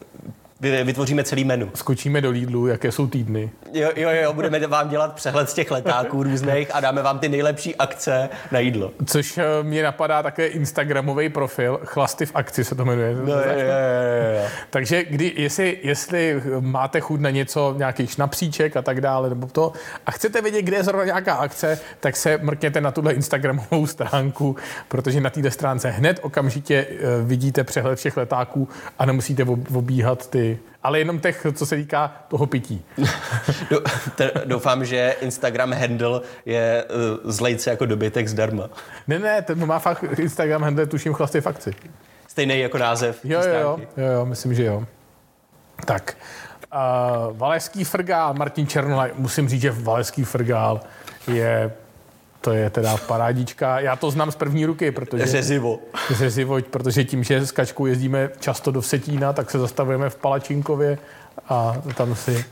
[0.60, 1.72] vytvoříme celý menu.
[1.74, 3.50] Skočíme do Lidlu, jaké jsou týdny.
[3.74, 7.30] Jo, jo, jo, budeme vám dělat přehled z těch letáků různých a dáme vám ty
[7.30, 8.92] nejlepší akce na jídlo.
[9.06, 13.16] Což eh, mě napadá také Instagramový profil, Chlasty v akci se to jmenuje.
[13.16, 14.48] No, jo, jo, jo, jo.
[14.70, 19.74] Takže kdy, jestli, jestli máte chuť na něco, nějaký šnapříček a tak dále, nebo to,
[20.06, 24.56] a chcete vědět, kde je zrovna nějaká akce, tak se mrkněte na tuhle Instagramovou stránku,
[24.88, 30.55] protože na této stránce hned okamžitě eh, vidíte přehled všech letáků a nemusíte obíhat ty
[30.86, 32.86] ale jenom těch, co se týká toho pití.
[34.46, 36.86] Doufám, že Instagram handle je
[37.24, 38.70] uh, zlejce jako dobytek zdarma.
[39.08, 41.74] Ne, ne, ten má fakt Instagram handle, tuším chlasty fakci.
[42.28, 43.20] Stejný jako název.
[43.24, 44.86] Jo, jo, jo, jo, jo, myslím, že jo.
[45.86, 46.18] Tak,
[46.74, 50.80] uh, Valeský frgál, Martin Černola, musím říct, že Valeský frgál
[51.28, 51.72] je
[52.46, 53.80] to je teda parádička.
[53.80, 55.26] Já to znám z první ruky, protože...
[55.26, 55.80] Řezivo.
[56.12, 60.98] Řezivo, protože tím, že s kačkou jezdíme často do Vsetína, tak se zastavujeme v Palačinkově
[61.50, 62.46] a tam si,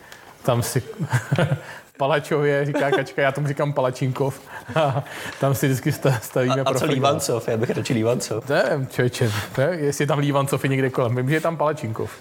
[0.43, 0.81] tam si
[1.93, 4.41] v Palačově, říká kačka, já tomu říkám Palačinkov.
[4.75, 5.03] A
[5.39, 7.47] tam si vždycky stavíme a, a co Lívancov?
[7.47, 8.49] Já bych radši Lívancov.
[8.49, 9.63] Nevím, člověče, ne?
[9.63, 11.15] jestli tam Lívancov je někde kolem.
[11.15, 12.11] Vím, že je tam Palačinkov.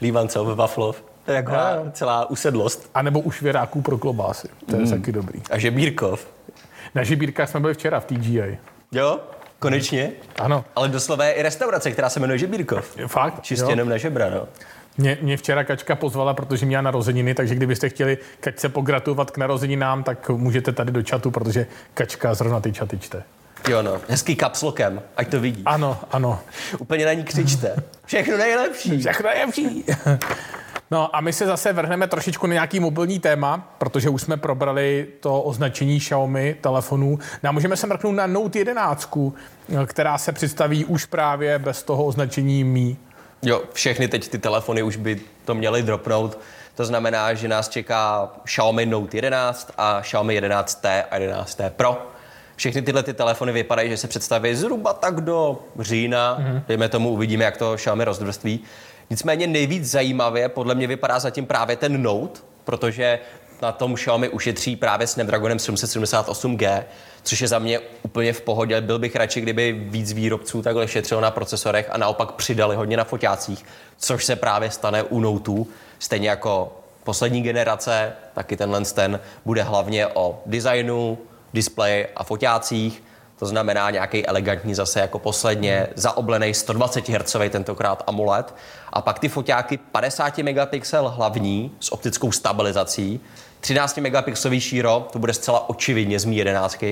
[0.00, 1.02] Lívancov, Vaflov.
[1.24, 1.52] To je jako
[1.92, 2.90] celá usedlost.
[2.94, 4.48] A nebo u švěráků pro klobásy.
[4.66, 4.90] To je mm.
[4.90, 5.42] taky dobrý.
[5.50, 6.33] A Žebírkov.
[6.94, 8.58] Na Žibírkách jsme byli včera v TGI.
[8.92, 9.20] Jo?
[9.58, 10.10] Konečně?
[10.38, 10.64] Ano.
[10.76, 12.96] Ale doslova je i restaurace, která se jmenuje Žebírkov.
[13.06, 13.42] Fakt?
[13.42, 13.70] Čistě jo.
[13.70, 14.48] jenom na žebra, no.
[14.96, 20.02] Mě, mě včera Kačka pozvala, protože měla narozeniny, takže kdybyste chtěli Kačce pogratulovat k narozeninám,
[20.02, 23.22] tak můžete tady do čatu, protože Kačka zrovna ty čaty čte.
[23.68, 25.62] Jo no, hezký kapslokem, ať to vidí.
[25.66, 26.40] Ano, ano.
[26.78, 27.74] Úplně na ní křičte.
[28.06, 28.98] Všechno nejlepší.
[28.98, 29.84] Všechno nejlepší.
[30.90, 35.06] No a my se zase vrhneme trošičku na nějaký mobilní téma, protože už jsme probrali
[35.20, 37.18] to označení Xiaomi telefonů.
[37.42, 39.18] No a můžeme se mrknout na Note 11,
[39.86, 42.96] která se představí už právě bez toho označení Mi.
[43.42, 46.38] Jo, všechny teď ty telefony už by to měly dropnout.
[46.74, 52.06] To znamená, že nás čeká Xiaomi Note 11 a Xiaomi 11T a 11T Pro.
[52.56, 56.38] Všechny tyhle ty telefony vypadají, že se představí zhruba tak do října.
[56.40, 56.62] Mm-hmm.
[56.68, 58.60] Dejme tomu, uvidíme, jak to Xiaomi rozvrství.
[59.10, 63.18] Nicméně nejvíc zajímavě podle mě vypadá zatím právě ten Note, protože
[63.62, 66.84] na tom Xiaomi ušetří právě Snapdragonem 778G,
[67.22, 68.80] což je za mě úplně v pohodě.
[68.80, 73.04] Byl bych radši, kdyby víc výrobců takhle šetřilo na procesorech a naopak přidali hodně na
[73.04, 73.64] foťácích,
[73.96, 80.06] což se právě stane u Note, stejně jako poslední generace, taky tenhle ten bude hlavně
[80.06, 81.18] o designu,
[81.54, 83.02] displeji a foťácích.
[83.38, 88.54] To znamená nějaký elegantní zase jako posledně, zaoblený 120 Hz tentokrát AMOLED.
[88.92, 93.20] A pak ty foťáky 50 megapixel hlavní s optickou stabilizací,
[93.60, 96.84] 13 megapixelový šíro, to bude zcela očividně z Mi 11,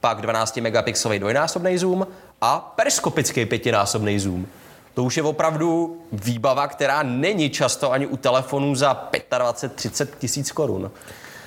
[0.00, 2.06] pak 12 megapixelový dvojnásobný zoom
[2.40, 4.46] a periskopický pětinásobný zoom.
[4.94, 10.90] To už je opravdu výbava, která není často ani u telefonů za 25-30 tisíc korun.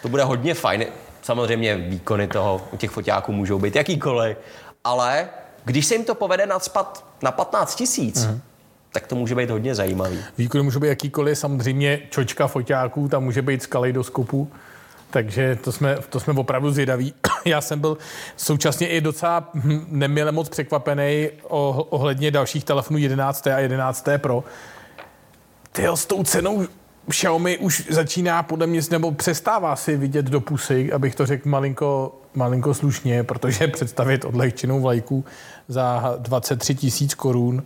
[0.01, 0.85] To bude hodně fajn.
[1.21, 4.37] Samozřejmě výkony toho u těch foťáků můžou být jakýkoliv,
[4.83, 5.29] ale
[5.65, 8.41] když se jim to povede nadspat na 15 tisíc, mm.
[8.91, 10.19] tak to může být hodně zajímavý.
[10.37, 14.51] Výkony můžou být jakýkoliv, samozřejmě čočka foťáků, tam může být z kaleidoskopu,
[15.09, 17.13] takže to jsme, to jsme opravdu zvědaví.
[17.45, 17.97] Já jsem byl
[18.37, 19.49] současně i docela
[19.87, 21.29] nemile moc překvapený
[21.89, 23.47] ohledně dalších telefonů 11.
[23.47, 24.07] a 11.
[24.17, 24.43] Pro.
[25.71, 26.67] Ty s tou cenou
[27.09, 32.15] Xiaomi už začíná podle mě, nebo přestává si vidět do pusy, abych to řekl malinko,
[32.33, 35.25] malinko slušně, protože představit odlehčenou vlajku
[35.67, 37.63] za 23 tisíc korun.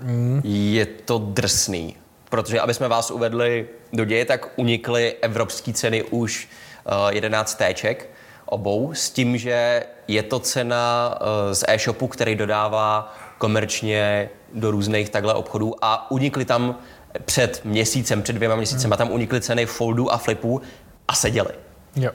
[0.00, 0.40] Mm.
[0.44, 1.96] Je to drsný,
[2.30, 6.48] protože aby jsme vás uvedli do děje, tak unikly evropské ceny už
[6.86, 8.10] uh, 11 téček
[8.46, 15.10] obou, s tím, že je to cena uh, z e-shopu, který dodává komerčně do různých
[15.10, 16.78] takhle obchodů a unikly tam
[17.24, 20.62] před měsícem, před dvěma měsícem, a tam unikly ceny foldů a flipů
[21.08, 21.54] a seděly.
[21.96, 22.10] Jo.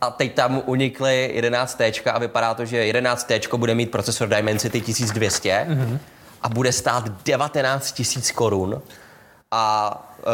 [0.00, 1.80] A teď tam unikly 11
[2.12, 5.98] a vypadá to, že 11 bude mít procesor Dimensity 1200 mm-hmm.
[6.42, 8.82] a bude stát 19 000 korun
[9.50, 10.24] a uh,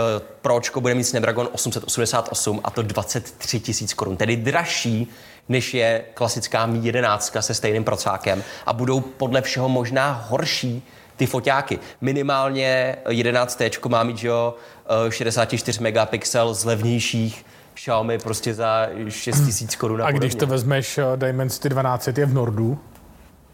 [0.42, 5.12] Pročko bude mít Snapdragon 888 a to 23 000 korun, tedy dražší
[5.48, 10.82] než je klasická Mi 11 se stejným procákem a budou podle všeho možná horší
[11.16, 11.78] ty foťáky.
[12.00, 14.54] Minimálně 11 má mít, že jo,
[15.08, 20.02] 64 eh, megapixel z levnějších Xiaomi prostě za 6 tisíc korun.
[20.02, 22.78] A, když to vezmeš, eh, Dimensity 12 je v Nordu,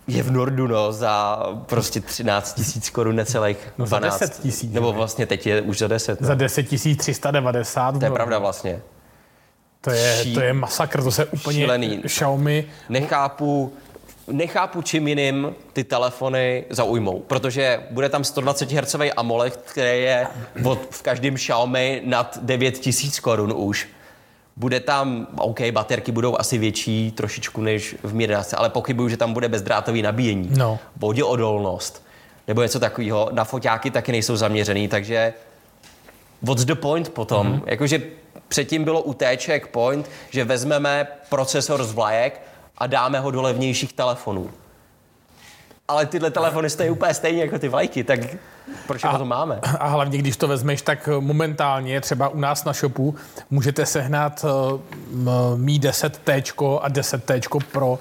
[0.07, 4.13] je v Nordu, no, za prostě 13 tisíc korun necelých no 12.
[4.13, 4.73] za 10 tisíc.
[4.73, 6.21] Nebo vlastně teď je už za 10.
[6.21, 6.27] No.
[6.27, 6.63] Za 10
[6.97, 7.99] 390.
[7.99, 8.81] To je pravda vlastně.
[9.81, 12.03] To je, to je masakr, to se úplně Šílený.
[12.03, 12.65] Xiaomi...
[12.89, 13.73] Nechápu,
[14.29, 20.27] nechápu, čím jiným ty telefony zaujmou, protože bude tam 120 Hz AMOLED, který je
[20.65, 23.89] od, v každém Xiaomi nad 9000 korun už.
[24.57, 29.17] Bude tam, OK, baterky budou asi větší trošičku než v Mi 11, ale pochybuju, že
[29.17, 30.51] tam bude bezdrátový nabíjení.
[30.57, 30.79] No.
[31.25, 32.03] odolnost
[32.49, 33.29] nebo něco takového.
[33.33, 35.35] Na foťáky taky nejsou zaměřený, takže
[36.43, 37.47] what's the point potom?
[37.47, 37.63] Mm-hmm.
[37.67, 38.03] Jakože
[38.49, 42.41] předtím bylo u té checkpoint, že vezmeme procesor z vlajek,
[42.79, 44.51] a dáme ho do levnějších telefonů.
[45.89, 48.21] ale tyhle telefony stojí úplně stejně jako ty vlajky, tak
[48.87, 49.61] proč A- to máme?
[49.79, 53.15] A hlavně, když to vezmeš, tak momentálně třeba u nás na shopu
[53.51, 54.81] můžete sehnat uh,
[55.59, 57.99] Mi 10T a 10T Pro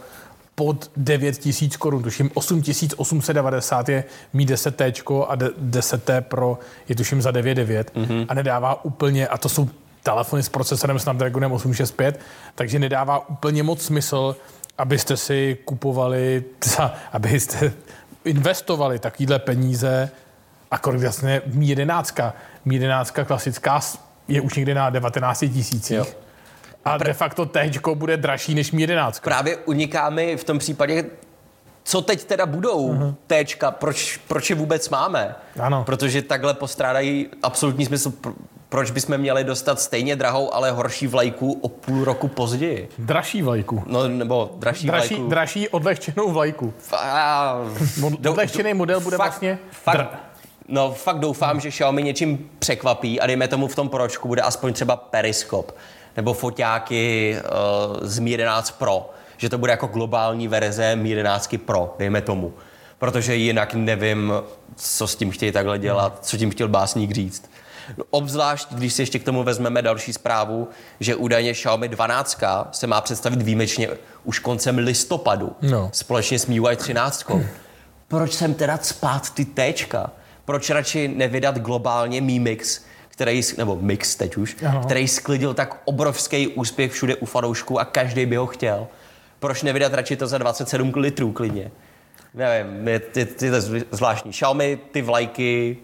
[0.56, 4.04] pod 9 tisíc korun, tuším 8890 je
[4.34, 8.26] Mi 10T a de- 10T Pro je tuším za 99 mm-hmm.
[8.30, 9.70] a nedává úplně, a to jsou
[10.04, 12.20] telefony s procesorem Snapdragonem 865,
[12.56, 14.36] takže nedává úplně moc smysl,
[14.82, 16.44] abyste si kupovali,
[17.12, 17.74] abyste
[18.26, 20.12] investovali takovýhle peníze
[20.72, 22.16] a kolik vlastně Mi 11.
[22.66, 23.80] Mi 11 klasická
[24.28, 25.50] je už někdy na 19 Jo.
[25.50, 26.18] tisících.
[26.86, 29.20] A de facto T bude dražší než Mi 11.
[29.20, 31.06] Právě uniká mi v tom případě,
[31.84, 33.16] co teď teda budou uh-huh.
[33.28, 35.36] Téčka, proč, proč je vůbec máme?
[35.60, 35.84] Ano.
[35.84, 38.14] Protože takhle postrádají absolutní smysl,
[38.72, 42.90] proč bychom měli dostat stejně drahou, ale horší vlajku o půl roku později.
[42.98, 43.84] Dražší vlajku.
[43.88, 45.30] No, nebo dražší, Dražší, vlajku.
[45.30, 46.74] dražší odlehčenou vlajku.
[46.98, 47.56] A,
[48.00, 50.08] Mod- odlehčený model bude fakt, vlastně Fakt, dr-
[50.68, 54.74] no, fakt doufám, že Xiaomi něčím překvapí a dejme tomu v tom pročku bude aspoň
[54.74, 55.76] třeba periskop
[56.18, 57.36] nebo foťáky
[57.92, 62.22] uh, z Mi 11 Pro, že to bude jako globální verze Mi 11 Pro, dejme
[62.22, 62.54] tomu.
[63.00, 64.34] Protože jinak nevím,
[64.76, 67.52] co s tím chtějí takhle dělat, co tím chtěl básník říct.
[68.10, 70.68] Obzvlášť, když si ještě k tomu vezmeme další zprávu,
[71.00, 72.42] že údajně Xiaomi 12
[72.72, 73.90] se má představit výjimečně
[74.24, 75.90] už koncem listopadu No.
[75.94, 77.26] společně s MIUI 13.
[78.08, 80.12] Proč sem teda spát ty Tčka?
[80.46, 84.82] Proč radši nevydat globálně Mi Mix, který, nebo Mix teď už, Ano.
[84.86, 88.88] který sklidil tak obrovský úspěch všude u fanoušků a každý by ho chtěl?
[89.40, 91.72] Proč nevydat radši to za 27 litrů klidně?
[92.34, 94.32] Nevím, je, je, je to zvl- zvláštní.
[94.32, 95.78] Xiaomi, ty vlajky,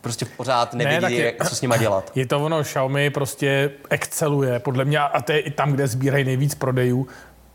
[0.00, 2.12] prostě pořád nevědí, tak je- ne, co s nima dělat.
[2.14, 6.24] Je to ono, Xiaomi prostě exceluje, podle mě, a to je i tam, kde sbírají
[6.24, 7.06] nejvíc prodejů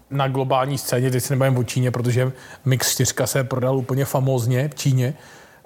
[0.10, 2.32] na globální scéně, teď se nebavím o Číně, protože
[2.66, 5.14] Mix 4 se prodal úplně famózně v Číně,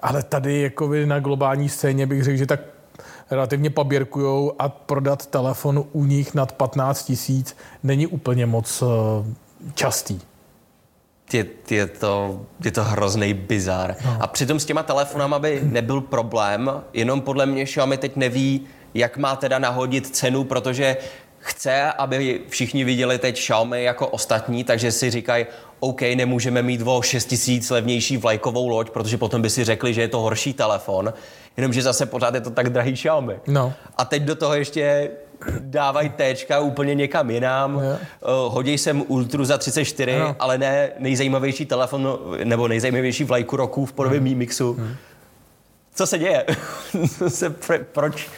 [0.00, 2.60] ale tady jako na globální scéně bych řekl, že tak
[3.30, 8.86] relativně paběrkujou a prodat telefon u nich nad 15 tisíc není úplně moc eh,
[9.74, 10.20] častý.
[11.34, 13.96] Je, je, to, je to hrozný bizar.
[14.04, 14.16] No.
[14.20, 19.16] A přitom s těma telefonama by nebyl problém, jenom podle mě Xiaomi teď neví, jak
[19.16, 20.96] má teda nahodit cenu, protože
[21.38, 25.46] chce, aby všichni viděli teď Xiaomi jako ostatní, takže si říkají,
[25.80, 30.00] OK, nemůžeme mít o 6 tisíc levnější vlajkovou loď, protože potom by si řekli, že
[30.00, 31.12] je to horší telefon,
[31.56, 33.34] jenomže zase pořád je to tak drahý Xiaomi.
[33.46, 33.72] No.
[33.96, 35.10] A teď do toho ještě
[35.60, 37.82] dávají Tčka úplně někam jinam, uh,
[38.48, 40.36] hodí sem Ultru za 34, Ano.
[40.38, 44.78] ale ne nejzajímavější telefon nebo nejzajímavější vlajku roku v podobě Mi Mixu.
[45.94, 46.44] Co se děje?
[47.28, 48.28] Se, pr- proč?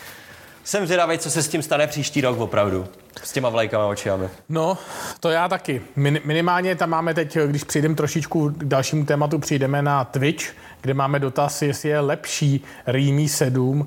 [0.64, 2.86] Jsem zvědavý, co se s tím stane příští rok opravdu.
[3.24, 4.28] S těma vlajkama očami.
[4.48, 4.78] No,
[5.20, 5.82] to já taky.
[5.96, 10.44] Min, minimálně tam máme teď, když přijdeme trošičku k dalšímu tématu, přijdeme na Twitch,
[10.80, 13.86] kde máme dotaz, jestli je lepší Realme 7, uh,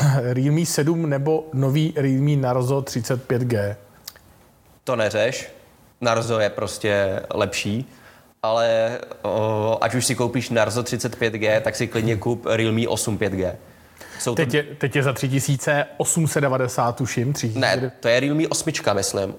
[0.22, 3.76] Realme 7 nebo nový Realme Narzo 35G.
[4.84, 5.48] To neřeš.
[6.00, 7.88] Narzo je prostě lepší.
[8.42, 13.54] Ale o, ať už si koupíš Narzo 35G, tak si klidně kup Realme 8 5G.
[14.18, 17.32] Jsou to Teď je, teď je za 3890, tuším.
[17.32, 17.60] 3000.
[17.60, 19.34] Ne, to je Realme 8, myslím.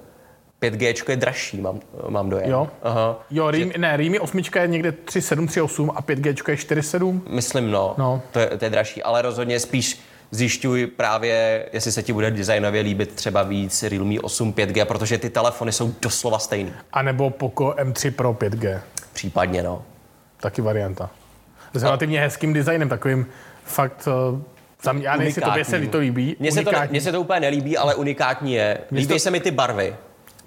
[0.62, 2.50] 5G je dražší, mám, mám dojem.
[2.50, 2.67] Jo?
[2.84, 3.26] Aha.
[3.32, 7.24] Jo, Realme, ne, Realme 8 je někde 3738 a 5G je 47.
[7.30, 7.96] Myslím, no.
[7.98, 8.22] No.
[8.32, 10.00] To, je, to je dražší, ale rozhodně spíš
[10.32, 15.30] zjišťuj právě, jestli se ti bude designově líbit třeba víc Realme 8 5G, protože ty
[15.30, 16.74] telefony jsou doslova stejný.
[16.94, 18.80] A nebo Poco M3 Pro 5G.
[19.13, 19.84] Případně, no.
[20.40, 21.10] Taky varianta.
[21.74, 23.26] S relativně hezkým designem, takovým
[23.63, 24.08] fakt...
[24.34, 24.40] uh,
[24.84, 26.36] Za mě, já nevím, jestli tobě se to líbí.
[26.40, 28.78] Mně se, to, mně se to úplně nelíbí, ale unikátní je.
[28.92, 29.96] Líbí to- se mi ty barvy.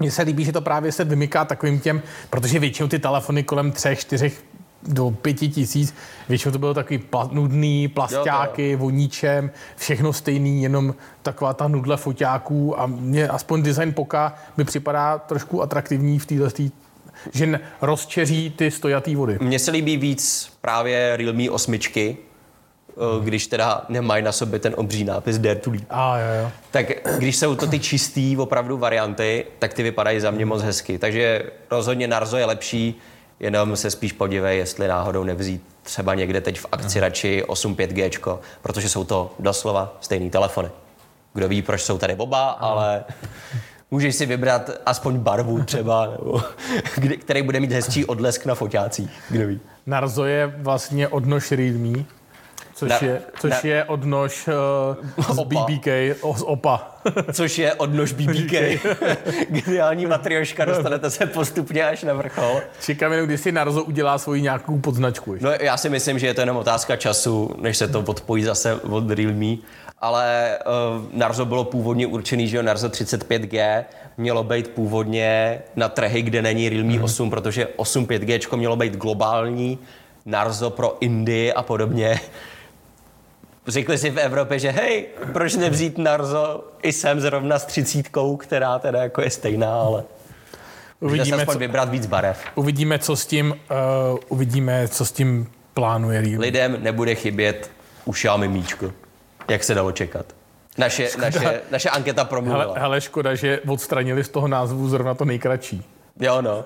[0.01, 3.73] Mně se líbí, že to právě se vymyká takovým těm, protože většinou ty telefony kolem
[3.73, 4.43] třech, čtyřech
[4.83, 5.95] do pěti tisíc,
[6.29, 12.81] většinou to bylo takový pla, nudný, plastáky, voníčem, všechno stejný, jenom taková ta nudle foťáků
[12.81, 16.51] a mně aspoň design Poka mi připadá trošku atraktivní v této
[17.33, 19.38] že rozčeří ty stojatý vody.
[19.40, 22.16] Mně se líbí víc právě Realme 8, eh,
[23.25, 25.85] když teda nemají na sobě ten obří nápis Dare to Leap.
[25.90, 26.51] A jo, jo.
[26.71, 26.87] Tak
[27.19, 30.99] když jsou to ty čistý opravdu varianty, tak ty vypadají za mě moc hezky.
[30.99, 33.01] Takže rozhodně Narzo je lepší,
[33.40, 38.38] jenom se spíš podívej, jestli náhodou nevzít třeba někde teď v akci radši 8 5G,
[38.62, 40.68] protože jsou to doslova stejný telefony.
[41.35, 43.05] Kdo ví, proč jsou tady oba, ale
[43.90, 46.42] můžeš si vybrat aspoň barvu třeba, nebo
[47.20, 49.11] který bude mít hezčí odlesk na foťácích.
[49.31, 49.61] Kdo ví.
[49.87, 52.05] Narzo je vlastně odnož Realme
[52.75, 54.49] Což, Na- je, což na- je odnož
[55.19, 55.67] uh, z Opa.
[55.69, 55.87] BBK,
[56.21, 56.97] o, z OPA.
[57.33, 58.53] Což je odnož BBK.
[59.51, 62.61] Geniální matrioška, dostanete se postupně až na vrchol.
[62.83, 65.37] Čekám jenom, kdy si Narzo udělá svoji nějakou podznačku.
[65.41, 68.75] No já si myslím, že je to jenom otázka času, než se to odpojí zase
[68.75, 69.57] od Realme.
[70.03, 70.59] Ale
[70.99, 73.85] uh, Narzo bylo původně určený, že jo, Narzo 35G
[74.17, 77.05] mělo být původně na trhy, kde není Realme Mhm.
[77.05, 79.79] 8, protože 8 5G mělo být globální,
[80.27, 82.21] Narzo pro Indii a podobně.
[83.71, 88.79] Řekli si v Evropě, že hej, proč nevzít Narzo i sem zrovna s třicítkou, která
[88.79, 90.05] teda jako je stejná, ale
[91.01, 92.43] Uvidíme, co, vybrat víc barev.
[92.55, 96.39] uvidíme, co s tím, uh, uvidíme, co s tím plánuje Realme.
[96.39, 97.71] lidem nebude chybět
[98.05, 98.93] u Xiaomi míčko,
[99.49, 100.27] jak se dalo čekat.
[100.79, 102.65] Naše, naše, naše anketa promluvila.
[102.65, 105.85] Hele, hele, škoda, že odstranili z toho názvu zrovna to nejkratší.
[106.20, 106.64] Jo, no.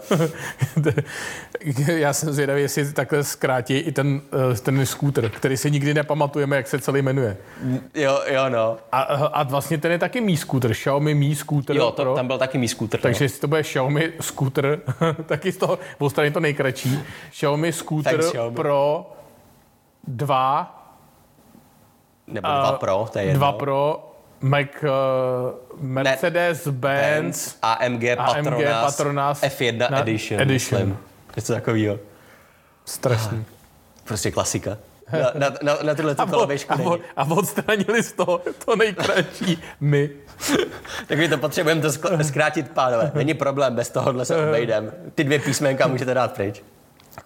[1.87, 4.20] Já jsem zvědavý, jestli takhle zkrátí i ten,
[4.52, 7.37] eh, ten skútr, který si nikdy nepamatujeme, jak se celý jmenuje.
[7.94, 8.76] Jo, jo, no.
[8.92, 11.76] A, a vlastně ten je taky Mi skútr, Xiaomi Mi skútr.
[11.76, 12.14] Jo, to, Pro.
[12.14, 12.98] tam byl taky mý skútr.
[12.98, 14.80] Takže jestli to bude Xiaomi skútr,
[15.26, 16.98] taky z toho odstraní to nejkratší.
[17.30, 18.57] Xiaomi skútr Thanks, Xiaomi.
[18.57, 19.12] Pro
[20.07, 20.80] 2,
[22.26, 22.35] no.
[22.35, 23.38] Nebo dva Pro, to je jedno.
[23.38, 24.88] 2 Pro, Mac, uh,
[25.81, 26.77] Mercedes, Benz,
[27.23, 30.40] Benz, AMG, AMG Patronas, Patronas F1 na- Edition.
[30.40, 30.81] Edition.
[30.81, 30.99] Myslím.
[31.37, 31.99] Něco takového.
[32.85, 33.44] strašný.
[34.05, 34.70] Prostě klasika.
[35.12, 36.97] Na, na, na, na tyhle A, koloběžku a, není.
[37.16, 40.11] a odstranili z toho to nejkratší my.
[41.07, 41.92] Tak my to potřebujeme to
[42.23, 43.12] zkrátit, pánové.
[43.14, 44.92] Není problém, bez tohohle se obejdem.
[45.14, 46.62] Ty dvě písmenka můžete dát pryč.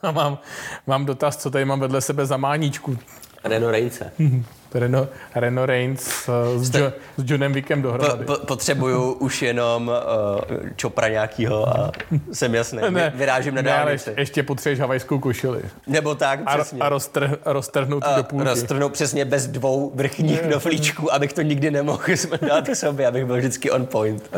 [0.03, 0.39] A mám,
[0.87, 2.99] mám dotaz, co tady mám vedle sebe za máníčku.
[3.45, 4.13] Renault Reince.
[4.75, 8.25] Renault, Renault Reigns uh, s, jo, s Johnem Wickem Po, dohromady.
[8.25, 11.93] po, potřebuju už jenom uh, čopra nějakýho a
[12.33, 12.79] jsem jasný.
[12.91, 14.15] Ne, Vyrážím na dálnici.
[14.17, 15.63] ještě, potřebuješ havajskou košili.
[15.87, 16.81] Nebo tak, A, přesně.
[16.81, 18.49] a roztr, roztrhnout do a půlky.
[18.49, 22.03] roztrhnout přesně bez dvou vrchních knoflíčků, abych to nikdy nemohl
[22.49, 24.31] dát k sobě, abych byl vždycky on point.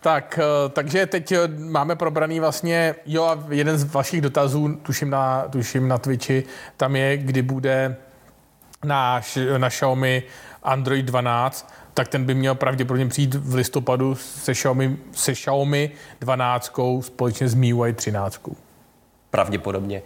[0.00, 5.10] Tak, eh, takže teď eh, máme probraný vlastně, jo a jeden z vašich dotazů, tuším
[5.10, 6.44] na, tuším na Twitchi,
[6.76, 7.96] tam je, kdy bude
[8.84, 9.20] na,
[9.58, 10.22] na Xiaomi
[10.62, 15.90] Android 12, tak ten by měl pravděpodobně přijít v listopadu se Xiaomi, se Xiaomi
[16.20, 18.40] 12 společně s MIUI 13.
[19.30, 20.02] Pravděpodobně.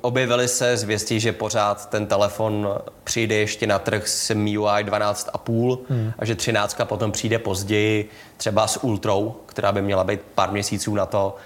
[0.00, 2.68] Objevily se zvěsti, že pořád ten telefon
[3.04, 6.12] přijde ještě na trh s MIUI 12,5 hmm.
[6.18, 10.94] a že 13 potom přijde později, třeba s Ultrou, která by měla být pár měsíců
[10.94, 11.36] na to.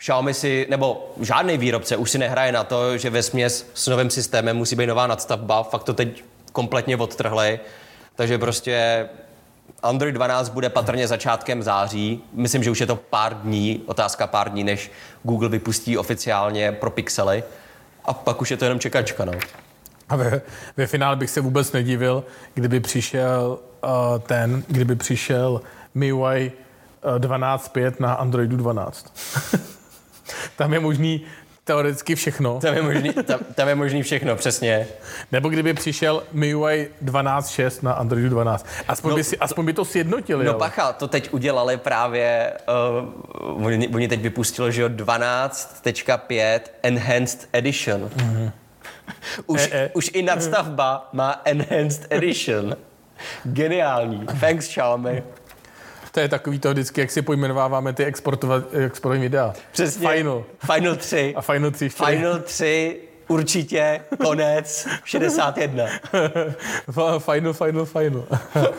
[0.00, 4.10] Xiaomi si, nebo žádný výrobce už si nehraje na to, že ve směs s novým
[4.10, 7.60] systémem musí být nová nadstavba, fakt to teď kompletně odtrhli.
[8.16, 9.08] Takže prostě
[9.82, 12.24] Android 12 bude patrně začátkem září.
[12.32, 14.90] Myslím, že už je to pár dní, otázka pár dní, než
[15.22, 17.44] Google vypustí oficiálně pro pixely.
[18.04, 19.32] A pak už je to jenom čekačka, no.
[20.08, 20.40] A ve,
[20.76, 25.60] ve finále bych se vůbec nedivil, kdyby přišel uh, ten, kdyby přišel
[25.94, 26.52] MIUI
[27.04, 29.12] uh, 12.5 na Androidu 12.
[30.56, 31.24] Tam je možný
[31.64, 32.60] teoreticky všechno.
[32.60, 34.86] Tam je možný, tam, tam je možný všechno, přesně.
[35.32, 38.66] Nebo kdyby přišel MIUI 12.6 na Androidu 12.
[38.88, 40.44] Aspoň, No, by, si, aspoň by to sjednotili.
[40.44, 40.58] No ale.
[40.58, 42.52] bacha, to teď udělali právě,
[43.56, 48.10] uh, oni, oni teď vypustili, že jo, 12.5 Enhanced Edition.
[48.16, 48.50] Mm-hmm.
[49.46, 49.90] Už, E, e.
[49.94, 52.76] už i nadstavba má Enhanced Edition.
[53.44, 54.26] Geniální.
[54.40, 55.22] Thanks, Xiaomi.
[56.12, 59.52] To je takový to vždycky, jak si pojmenováváme ty exportovat, exportové videa.
[59.72, 60.08] Přesně.
[60.08, 60.44] Final.
[60.74, 61.34] Final 3.
[61.36, 62.04] A Final 3 ještě.
[62.04, 65.84] Final 3, určitě, konec, 61.
[67.18, 68.24] Final, final, final.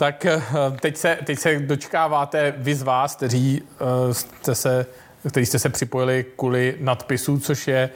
[0.00, 0.42] tak eh,
[0.80, 4.86] teď se, teď se dočkáváte vy z vás, kteří, eh, jste se,
[5.28, 7.90] kteří jste se připojili kvůli nadpisu, což je,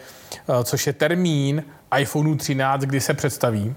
[0.48, 1.64] eh, což je termín
[1.98, 3.74] iPhoneu 13, kdy se představí.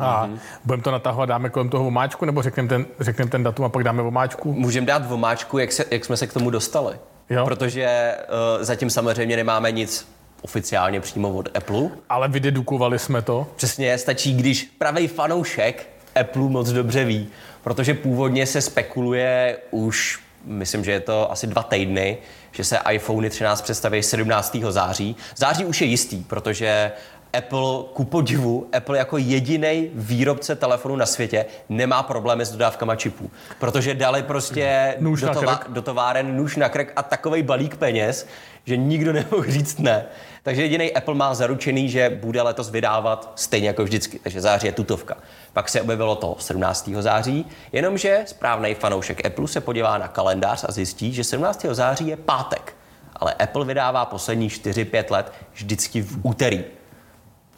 [0.00, 0.38] A mm-hmm.
[0.64, 3.84] budeme to natahovat, dáme kolem toho vomáčku, nebo řekneme ten, řeknem ten datum a pak
[3.84, 4.52] dáme vomáčku?
[4.52, 6.96] Můžeme dát vomáčku, jak, se, jak jsme se k tomu dostali.
[7.30, 7.44] Jo.
[7.44, 8.16] Protože
[8.58, 10.08] uh, zatím samozřejmě nemáme nic
[10.42, 11.88] oficiálně přímo od Apple.
[12.08, 13.46] Ale vydedukovali jsme to.
[13.56, 15.88] Přesně, stačí, když pravý fanoušek
[16.20, 17.28] Apple moc dobře ví,
[17.62, 22.18] protože původně se spekuluje už, myslím, že je to asi dva týdny,
[22.52, 24.56] že se iPhone 13 představí 17.
[24.68, 25.16] září.
[25.36, 26.92] Září už je jistý, protože
[27.32, 33.30] Apple, ku podivu, Apple jako jediný výrobce telefonu na světě nemá problémy s dodávkama čipů,
[33.58, 38.26] protože dali prostě Nůž do, tova- do továren nůž na krk a takový balík peněz,
[38.64, 40.04] že nikdo nemohl říct ne.
[40.42, 44.18] Takže jediný Apple má zaručený, že bude letos vydávat stejně jako vždycky.
[44.18, 45.16] Takže září je tutovka.
[45.52, 46.90] Pak se objevilo to 17.
[47.00, 51.66] září, jenomže správný fanoušek Apple se podívá na kalendář a zjistí, že 17.
[51.70, 52.76] září je pátek.
[53.16, 56.64] Ale Apple vydává poslední 4-5 let vždycky v úterý.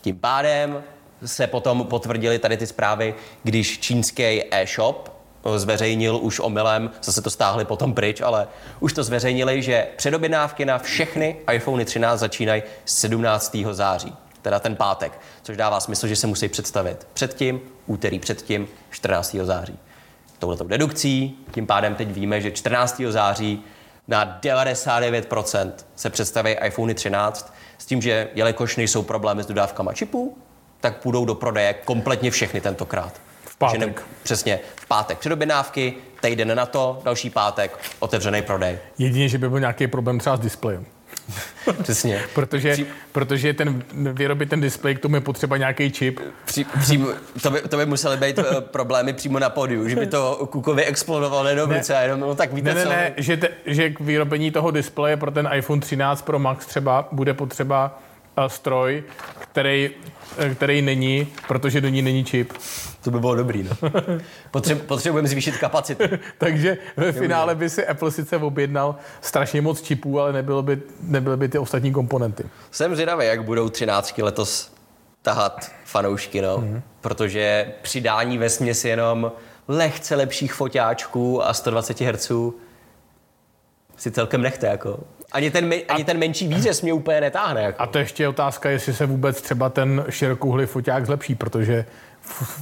[0.02, 0.82] Tím pádem
[1.24, 5.12] se potom potvrdili tady ty zprávy, když čínský e-shop
[5.56, 8.48] zveřejnil už omylem, zase to stáhli potom pryč, ale
[8.80, 13.56] už to zveřejnili, že předobjednávky na všechny iPhone 13 začínají 17.
[13.72, 19.36] září, teda ten pátek, což dává smysl, že se musí představit předtím, úterý předtím, 14.
[19.42, 19.78] září.
[20.38, 23.02] Touhletou dedukcí, tím pádem teď víme, že 14.
[23.08, 23.64] září
[24.08, 30.38] na 99% se představí iPhone 13 s tím, že jelikož nejsou problémy s dodávkama čipů,
[30.80, 33.20] tak půjdou do prodeje kompletně všechny tentokrát.
[33.44, 33.80] V pátek.
[33.80, 38.78] Že ne, přesně, v pátek předobjednávky, týden na to, další pátek, otevřený prodej.
[38.98, 40.86] Jedině, že by byl nějaký problém třeba s displejem.
[41.82, 42.20] Přesně.
[42.34, 46.20] Protože, Při- protože ten, vyrobit ten displej, k tomu je potřeba nějaký čip.
[46.44, 47.08] Při, přímo,
[47.42, 50.84] to, by, to by musely být eh, problémy přímo na pódiu, že by to Kukovi
[50.84, 51.76] explodovalo jenom Ne.
[51.78, 52.88] ruce a jenom, no tak víte Ne, ne, co?
[52.90, 57.08] ne, že, te, že k vyrobení toho displeje pro ten iPhone 13 Pro Max třeba
[57.12, 57.98] bude potřeba
[58.38, 59.02] uh, stroj,
[59.38, 60.11] který, eh,
[60.54, 62.52] který není, protože do ní není čip.
[63.04, 63.90] To by bylo dobrý, no.
[64.52, 66.04] Potře- potřebujeme zvýšit kapacitu.
[66.38, 71.36] Takže ve finále by si Apple sice objednal strašně moc čipů, ale nebylo by, nebyly
[71.36, 72.44] by ty ostatní komponenty.
[72.70, 74.72] Jsem zvědavý, jak budou třináctky letos
[75.22, 76.58] tahat fanoušky, no.
[76.58, 76.74] Mhm.
[76.74, 76.82] Mm-hmm.
[77.00, 79.32] Protože přidání ve směs jenom
[79.68, 82.32] lehce lepších foťáčků a 120 Hz
[83.96, 85.00] si celkem nechte, jako.
[85.32, 87.82] Ani ten, ani ten menší výřez mě úplně netáhne, jako.
[87.82, 91.84] A to ještě je otázka, jestli se vůbec třeba ten širokouhlý foťák zlepší, protože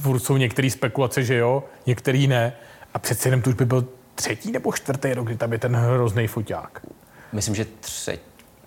[0.01, 2.53] furt jsou některé spekulace, že jo, některý ne.
[2.93, 5.75] A přece jenom to už by byl třetí nebo čtvrtý rok, kdy tam je ten
[5.75, 6.81] hrozný foťák.
[7.31, 8.19] Myslím, že tře-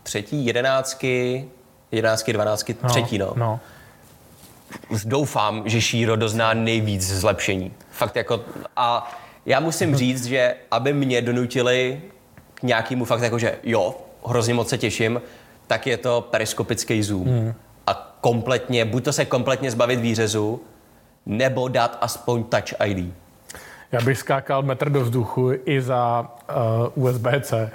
[0.03, 1.45] třetí, jedenáctky,
[1.93, 3.33] jedenáctky, dvanáctky, třetí, no.
[3.37, 3.61] no.
[5.05, 7.73] doufám, že Šíro dozná nejvíc zlepšení.
[7.91, 8.41] Fakt jako,
[8.77, 12.03] a já musím říct, že aby mě donutili
[12.55, 13.95] k nějakému fakt jako, že jo,
[14.27, 15.23] hrozně moc se těším,
[15.67, 17.27] tak je to periskopický zoom.
[17.27, 17.55] Hmm.
[17.87, 20.61] A kompletně, buď to se kompletně zbavit výřezu,
[21.27, 23.15] nebo dát aspoň Touch ID.
[23.93, 26.31] Já bych skákal metr do vzduchu i za
[26.97, 27.71] uh, USB-C.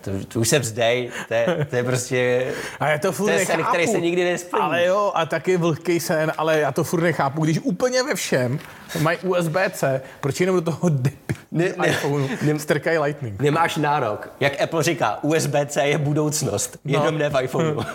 [0.00, 2.46] To, to už se vzdej, to je, to je prostě...
[2.80, 3.58] A já to furt To je nechápu.
[3.62, 4.62] sen, který se nikdy nesplní.
[4.62, 7.44] Ale jo, a taky vlhký sen, ale já to furt nechápu.
[7.44, 8.58] Když úplně ve všem
[9.02, 11.18] mají USB-C, proč jenom do toho debil
[11.52, 13.40] Ne- ne- iPhoneu ne- strkají Lightning?
[13.42, 14.28] Nemáš nárok.
[14.40, 16.92] Jak Apple říká, USB-C je budoucnost, No.
[16.92, 17.80] jenom ne v iPhoneu.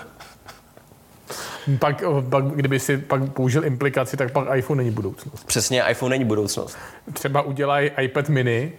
[1.79, 5.45] Pak, pak, kdyby si pak použil implikaci, tak pak iPhone není budoucnost.
[5.47, 6.77] Přesně, iPhone není budoucnost.
[7.13, 8.71] Třeba udělají iPad mini,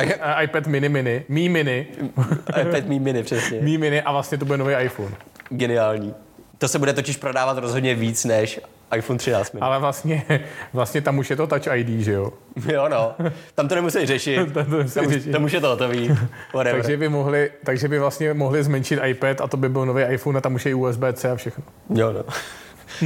[0.00, 1.86] Je, eh, iPad mini mini, Mi mini,
[2.60, 3.60] iPad mini, mini, přesně.
[3.60, 5.14] Mi mini a vlastně to bude nový iPhone.
[5.48, 6.14] Geniální.
[6.58, 8.60] To se bude totiž prodávat rozhodně víc než
[8.96, 9.60] iPhone 13 mini.
[9.60, 10.24] Ale vlastně,
[10.72, 12.32] vlastně tam už je to Touch ID, že jo?
[12.72, 13.14] Jo, no.
[13.54, 14.52] Tam to nemusí řešit.
[14.52, 15.32] Tam to nemusí tam, už, řešit.
[15.32, 16.16] tam už je to hotový.
[16.52, 20.38] Takže by, mohli, takže by vlastně mohli zmenšit iPad a to by byl nový iPhone
[20.38, 21.64] a tam už je i USB-C a všechno.
[21.94, 22.24] Jo, no.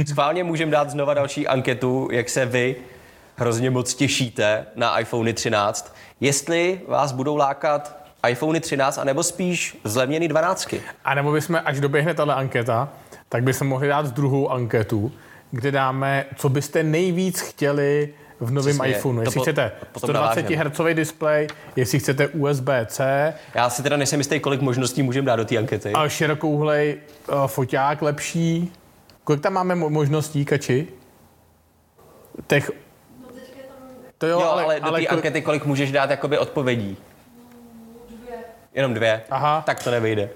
[0.07, 2.75] Schválně můžeme dát znova další anketu, jak se vy
[3.39, 5.95] hrozně moc těšíte na iPhone 13.
[6.21, 7.97] Jestli vás budou lákat
[8.29, 10.73] iPhone 13, anebo spíš zlevněný 12.
[11.05, 12.89] A nebo bychom, až doběhne tahle anketa,
[13.29, 15.11] tak bychom mohli dát druhou anketu,
[15.51, 19.21] kde dáme, co byste nejvíc chtěli v novém Přesně, iPhoneu.
[19.21, 20.69] Jestli po- chcete potom 120 navážeme.
[20.69, 25.45] Hz displej, jestli chcete USB-C, Já si teda nejsem jistý, kolik možností můžeme dát do
[25.45, 25.93] té ankety.
[25.93, 26.97] a širokouhlej
[27.31, 28.71] uh, foťák lepší.
[29.23, 30.87] Kolik tam máme mo- možností, kači?
[32.47, 32.71] Těch...
[34.19, 36.97] To jo, Jo, ale, ale, do té kolik- ankety kolik můžeš dát jakoby odpovědí?
[38.73, 39.21] Jenom dvě?
[39.29, 39.63] Aha.
[39.65, 40.29] Tak to nevyjde.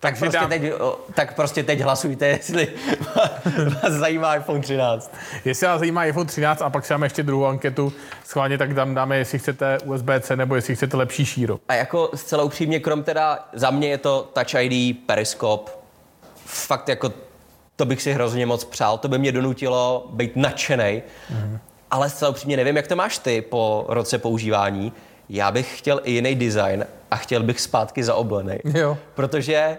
[0.00, 2.68] Tak Takže prostě, dám- teď, o, tak prostě teď hlasujte, jestli
[3.82, 5.14] vás zajímá iPhone 13.
[5.44, 7.92] Jestli vás zajímá iPhone 13 a pak si dáme ještě druhou anketu,
[8.24, 11.58] schválně tak tam dáme, jestli chcete USB-C nebo jestli chcete lepší šíro.
[11.68, 15.72] A jako zcela upřímně, krom teda, za mě je to Touch ID, Periscope.
[16.46, 17.12] Fakt jako,
[17.76, 21.02] to bych si hrozně moc přál, to by mě donutilo být nadšenej.
[21.30, 21.58] Mm.
[21.90, 24.92] Ale zcela upřímně nevím, jak to máš ty po roce používání.
[25.28, 28.58] Já bych chtěl i jiný design a chtěl bych zpátky zaoblený.
[28.64, 28.98] Jo.
[29.14, 29.78] Protože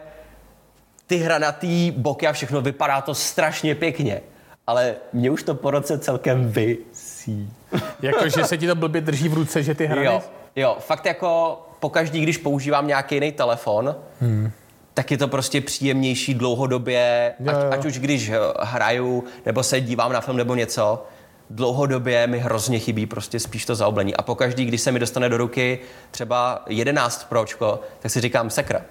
[1.08, 4.22] ty hranatý boky a všechno, vypadá to strašně pěkně.
[4.68, 7.54] Ale mě už to po roce celkem vysí.
[8.02, 10.06] Jako, že se ti to blbě drží v ruce, že ty hrany...
[10.06, 10.22] Jo,
[10.56, 14.52] jo, fakt jako pokaždý, když používám nějaký jiný telefon, hmm.
[14.94, 17.70] tak je to prostě příjemnější dlouhodobě, Jo, ať, jo.
[17.72, 21.06] ať už když hraju, nebo se dívám na film nebo něco,
[21.50, 24.16] dlouhodobě mi hrozně chybí prostě spíš to zaoblení.
[24.16, 25.80] A pokaždý, když se mi dostane do ruky
[26.12, 28.82] třeba 11 Pročko, tak si říkám sakra.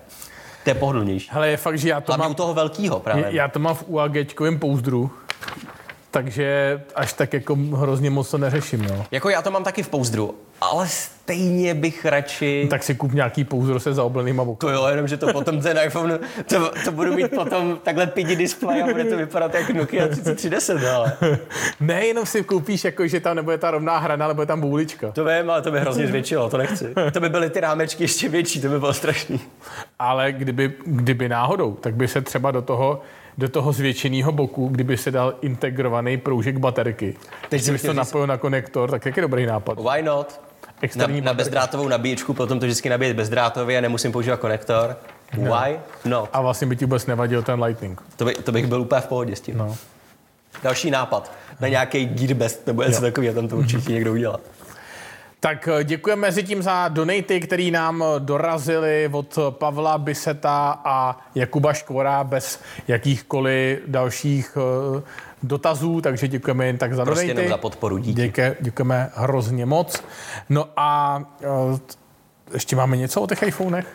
[0.64, 1.28] To je pohodlnější.
[1.32, 2.30] Hele, je fakt, že já to Hlavně mám...
[2.30, 3.26] u toho velkého právě.
[3.30, 5.10] Já to mám v UAGčkovém pouzdru,
[6.10, 9.06] takže až tak jako hrozně moc to neřeším, no.
[9.10, 12.66] Jako já to mám taky v pouzdru, ale stejně bych radši...
[12.70, 14.60] Tak si kup nějaký pouzdro se zaoblenýma boky.
[14.60, 18.36] To jo, jenom že to potom ten iPhone, to, to budu mít potom takhle pidi
[18.36, 21.12] display a bude to vypadat jako Nokia 3310, ale.
[21.80, 25.12] Ne, jenom si koupíš, jako, že tam nebude ta rovná hrana, ale bude tam boulička.
[25.12, 26.94] To vím, ale to by hrozně zvětšilo, to nechci.
[27.12, 29.40] To by byly ty rámečky ještě větší, to by bylo strašný.
[29.98, 33.02] Ale kdyby, kdyby náhodou, tak by se třeba do toho
[33.38, 37.14] do toho zvětšeného boku, kdyby se dal integrovaný proužek baterky.
[37.48, 39.78] Teď kdyby to napojil na konektor, tak jak je dobrý nápad.
[39.78, 40.45] Why not?
[40.80, 44.96] Externí na, na bezdrátovou nabíječku, potom to vždycky nabíjet bezdrátově a nemusím používat konektor.
[45.32, 46.30] Why not?
[46.32, 48.02] A vlastně by ti vůbec nevadil ten Lightning.
[48.16, 49.58] To, by, to bych byl úplně v pohodě s tím.
[49.58, 49.76] No.
[50.62, 51.32] Další nápad.
[51.60, 54.40] Na nějaký Gearbest nebo něco takového, tam to určitě někdo udělá.
[55.40, 61.18] Tak eh, děkujeme mezi tím za donaty, který nám eh, dorazili od Pavla Biseta a
[61.34, 65.02] Jakuba Škvora bez jakýchkoliv dalších eh,
[65.42, 68.22] dotazů, takže děkujeme jen tak za Prostě jenom za podporu, díky.
[68.22, 70.02] Děkujeme, děkujeme hrozně moc.
[70.48, 71.18] No a
[71.70, 71.78] uh,
[72.54, 73.86] ještě máme něco o těch iPhonech?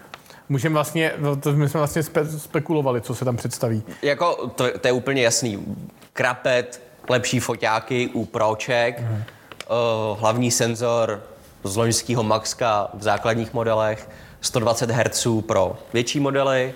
[0.50, 3.84] Můžeme vlastně, no, to my jsme vlastně spe, spekulovali, co se tam představí.
[4.02, 5.66] Jako, to, to je úplně jasný.
[6.14, 9.08] Krapet, lepší foťáky u Proček, mm.
[9.08, 11.24] uh, hlavní senzor
[11.64, 14.10] z loňského Maxka v základních modelech,
[14.42, 16.74] 120 Hz pro větší modely,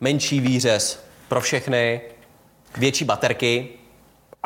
[0.00, 2.00] menší výřez pro všechny,
[2.76, 3.68] větší baterky,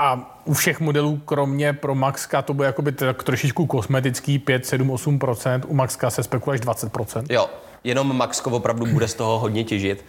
[0.03, 4.91] A u všech modelů, kromě pro Maxka, to bude jakoby tak trošičku kosmetický, 5, 7,
[4.91, 6.93] 8% U Maxka se spekuluje až 20
[7.31, 7.51] Jo,
[7.85, 10.05] jenom Maxko opravdu bude z toho hodně těžit.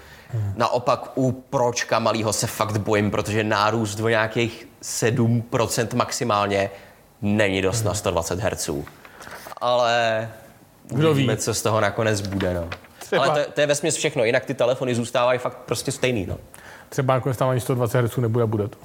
[0.55, 6.69] Naopak u Pročka malýho se fakt bojím, protože nárůst do nějakých 7% maximálně
[7.21, 8.69] není dost na 120 Hz.
[9.61, 10.29] Ale
[10.87, 11.41] Kdo uvidíme, ví?
[11.41, 12.53] co z toho nakonec bude.
[12.53, 12.69] No.
[12.99, 16.25] Třeba- Ale to, to je vesměs všechno, jinak ty telefony zůstávají fakt prostě stejný.
[16.25, 16.37] No.
[16.89, 18.77] Třeba nakonec tam ani 120 Hz nebude a bude to.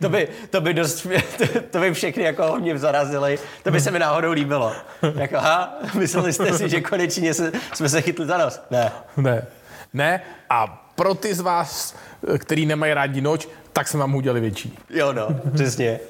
[0.00, 1.06] To by, to by dost,
[1.38, 4.72] to, to by všechny jako hodně zarazili, to by se mi náhodou líbilo.
[5.14, 8.60] Jako, ha, mysleli jste si, že konečně se, jsme se chytli za nos?
[8.70, 8.92] Ne.
[9.16, 9.46] Ne.
[9.94, 10.20] Ne.
[10.50, 11.96] A pro ty z vás,
[12.38, 14.78] který nemají rádi noč, tak jsme vám udělali větší.
[14.90, 16.00] Jo, no, přesně.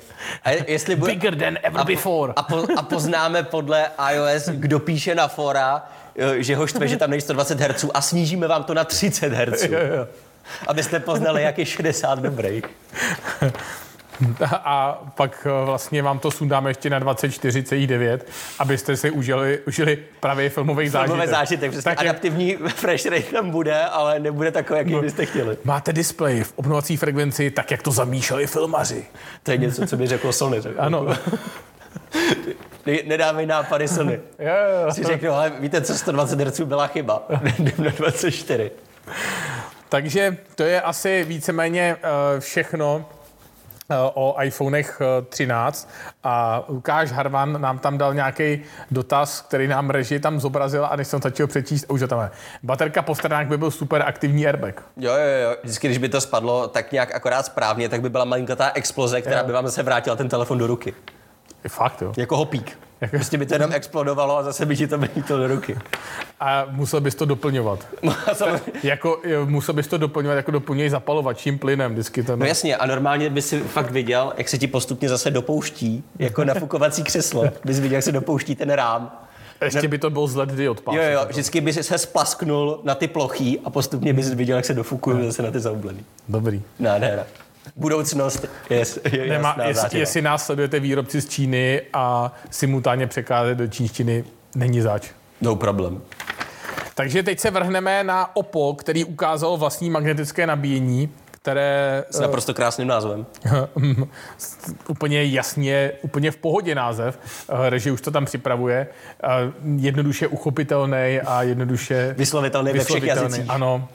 [0.44, 2.32] A je- jestli bude, Bigger than ever a, before.
[2.36, 5.88] a, po, a poznáme podle iOS, kdo píše na fora,
[6.36, 9.62] že ho štve, že tam není 120 Hz a snížíme vám to na 30 Hz.
[9.62, 10.06] Jo, jo.
[10.66, 12.62] Abyste poznali, jak je 60 dobrý.
[14.53, 18.18] A pak eh, vlastně vám to sundáme ještě na 24,9,
[18.59, 21.09] abyste si užili, užili pravý filmový zážitek.
[21.11, 21.90] Filmové zážitek, přesně.
[21.90, 25.57] Tak Adaptivní fresh rate tam bude, ale nebude takový, jaký byste chtěli.
[25.64, 29.05] máte displej v obnovací frekvenci, tak jak to zamýšleli filmaři.
[29.42, 30.61] To je něco, co by řekl Sony.
[30.61, 30.76] Řekl.
[30.78, 31.07] Ano.
[32.86, 34.20] Ne- Nedávej nápady Sony.
[34.38, 34.53] Jo,
[34.86, 34.92] jo.
[34.94, 37.22] Si řeknu, ale víte, co 120 Hz byla chyba.
[37.59, 38.70] Jdem na 24.
[39.91, 43.05] Takže to je asi víceméně eh, všechno
[43.91, 45.91] eh, o iPhonech eh, 13
[46.24, 51.09] a Lukáš Harvan nám tam dal nějaký dotaz, který nám režie tam zobrazil a než
[51.09, 52.30] jsem začal přečíst, už tam je.
[52.62, 54.82] Baterka po stranách by byl super aktivní airbag.
[54.97, 55.57] Jo, jo, jo.
[55.62, 59.41] Vždycky, když by to spadlo tak nějak akorát správně, tak by byla malinkatá exploze, která
[59.41, 59.47] Jo.
[59.47, 60.95] by vám zase vrátila ten telefon do ruky.
[61.64, 62.12] Je Fakt, jo.
[62.16, 62.78] Jako hopík.
[63.00, 65.78] Jako- Prostě by to jenom explodovalo a zase by ti to vylítlo do ruky.
[66.40, 67.86] A musel bys to doplňovat.
[68.02, 68.14] No,
[68.82, 72.38] Jako, musel bys to doplňovat jako doplňují zapalovačím plynem vždycky ten.
[72.38, 76.44] No jasně, a normálně by si fakt viděl, jak se ti postupně zase dopouští, jako
[76.44, 77.44] nafukovací křeslo.
[77.64, 79.18] Bys viděl, jak se dopouští ten rám.
[79.64, 80.82] Ještě by to byl z LED diod.
[80.92, 84.74] Jo, jo, vždycky by se splasknul na ty plochý a postupně bys viděl, jak se
[84.74, 86.04] dofukují zase na ty zaoblený.
[86.28, 86.62] Dobrý.
[86.78, 87.24] Ne.
[87.76, 93.56] Budoucnost je, je Nemá, jasná jest, jestli nás sledujete výrobci z Číny a simultánně překázat
[93.56, 95.08] do čínštiny, není zač.
[95.40, 96.02] No problem.
[96.94, 102.88] Takže teď se vrhneme na Oppo, který ukázal vlastní magnetické nabíjení, které S naprosto krásným
[102.88, 103.26] názvem.
[103.46, 103.68] eh,
[104.88, 107.18] úplně jasně, úplně v pohodě název.
[107.48, 108.86] Eh, Reži už to tam připravuje.
[109.24, 109.28] Eh,
[109.76, 113.22] Jednoduše uchopitelný a jednoduše Vyslovitelný ve všech vyslovitelný.
[113.22, 113.50] jazycích.
[113.50, 113.88] Ano.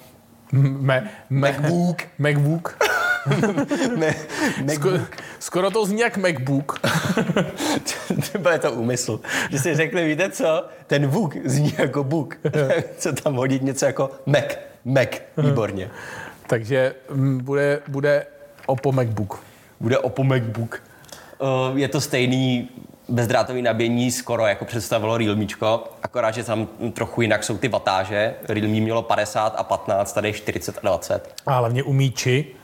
[0.51, 2.01] Me, me, MacBook.
[2.19, 2.77] MacBook.
[3.95, 4.15] Ne,
[4.75, 4.97] Skoro,
[5.39, 6.79] skoro to zní jak MacBook.
[8.21, 9.19] Třeba je to úmysl.
[9.51, 12.37] Že si řekli, víte co, ten Vuk zní jako Buk.
[12.97, 14.45] co tam hodit něco jako Mac.
[14.85, 15.89] Mac, výborně.
[16.47, 18.25] Takže mm, bude, bude
[18.65, 19.43] Oppo MacBook.
[19.79, 20.83] Bude Oppo MacBook.
[21.39, 22.69] Uh, je to stejný
[23.09, 28.33] bezdrátový nabíjení skoro jako představilo Realmečko, akorát, že tam trochu jinak jsou ty vatáže.
[28.49, 31.35] Realme mělo 50 a 15, tady je 40 a 20.
[31.45, 32.55] A hlavně umí či.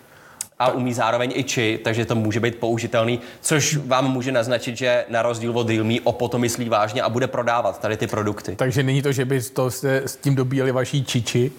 [0.61, 5.05] A umí zároveň i či, takže to může být použitelný, což vám může naznačit, že
[5.09, 8.55] na rozdíl od Realme Oppo to myslí vážně a bude prodávat tady ty produkty.
[8.55, 11.51] Takže není to, že by to se s tím dobíjeli vaší čiči,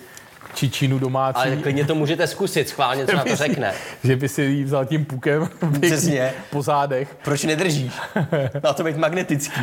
[0.55, 1.39] čičínu domácí.
[1.39, 3.73] Ale klidně to můžete zkusit, schválně, co na to řekne.
[4.05, 5.49] že by si ji vzal tím pukem
[5.81, 6.33] Přesně.
[6.51, 7.17] po zádech.
[7.25, 7.93] Proč nedržíš?
[8.63, 9.61] Má to být magnetický.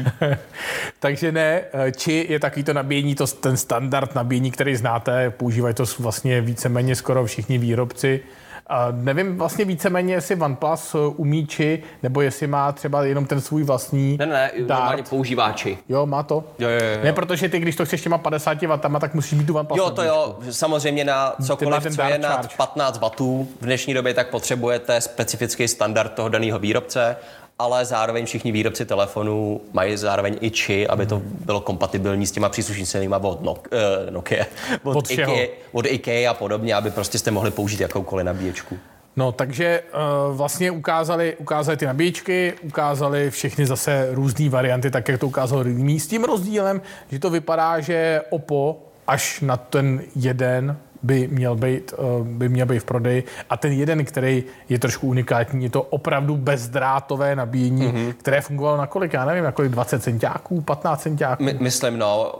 [0.99, 1.61] Takže ne,
[1.97, 6.95] či je takový to nabíjení, to, ten standard nabíjení, který znáte, používají to vlastně víceméně
[6.95, 8.21] skoro všichni výrobci.
[8.69, 13.41] A nevím vlastně víceméně, jestli OnePlus eh, umí či, nebo jestli má třeba jenom ten
[13.41, 15.77] svůj vlastní Ne, ne, normálně používáči.
[15.89, 16.43] Jo, má to.
[16.59, 17.03] Jo, jo, jo.
[17.03, 19.77] Ne, protože ty, když to chceš těma 50 W, tak musíš mít tu OnePlus.
[19.77, 22.55] Jo, to jo, samozřejmě na cokoliv, co je nad charge.
[22.57, 27.15] 15 W v dnešní době, tak potřebujete specifický standard toho daného výrobce,
[27.59, 32.49] ale zároveň všichni výrobci telefonů mají zároveň i či, aby to bylo kompatibilní s těma
[32.49, 34.45] příslušnicíma od Nok- eh, Nokia,
[34.83, 35.11] od, Od.
[35.11, 38.77] IKEA, od IKEA a podobně, aby prostě jste mohli použít jakoukoliv nabíječku.
[39.15, 39.83] No, takže
[40.29, 45.63] uh, vlastně ukázali, ukázali ty nabíječky, ukázali všechny zase různé varianty, tak jak to ukázal
[45.63, 46.81] Realme, s tím rozdílem,
[47.11, 52.65] že to vypadá, že Oppo až na ten jeden by měl být, uh, by měl
[52.65, 53.23] být v prodeji.
[53.49, 58.13] A ten jeden, který je trošku unikátní, je to opravdu bezdrátové nabíjení, mm-hmm.
[58.13, 61.43] které fungovalo na kolik, já nevím, na kolik 20 centiáků, 15 centiáků.
[61.43, 62.33] My, myslím, no,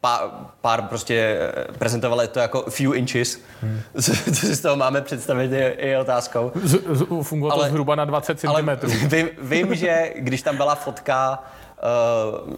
[0.00, 0.20] pár,
[0.60, 3.80] pár prostě eh, prezentovali to jako few inches, hmm.
[4.02, 6.52] co, co si z toho máme představit, je, je otázkou.
[6.54, 8.86] Z, z, fungovalo Ale- to zhruba na 20 Ale cm.
[9.08, 11.44] vím, vím, že když tam byla fotka,
[11.78, 11.82] eh,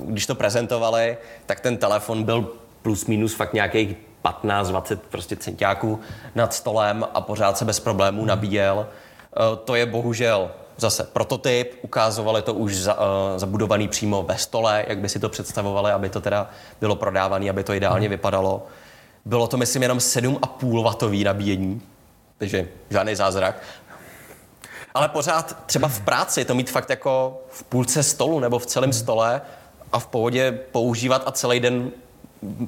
[0.01, 1.16] když to prezentovali,
[1.47, 2.53] tak ten telefon byl
[2.83, 6.00] plus minus fakt nějakých 15-20 prostě centiáků
[6.34, 8.86] nad stolem a pořád se bez problémů nabíjel.
[8.88, 14.84] Eh, To je bohužel zase prototyp, ukázovali to už za, eh, zabudovaný přímo ve stole,
[14.88, 16.50] jak by si to představovali, aby to teda
[16.80, 18.66] bylo prodávané, aby to ideálně vypadalo.
[19.24, 21.82] Bylo to, myslím, jenom 7,5 watový nabíjení,
[22.38, 23.62] takže žádný zázrak.
[24.94, 28.92] Ale pořád třeba v práci to mít fakt jako v půlce stolu nebo v celém
[28.92, 29.40] stole
[29.92, 31.90] a v pohodě používat a celý den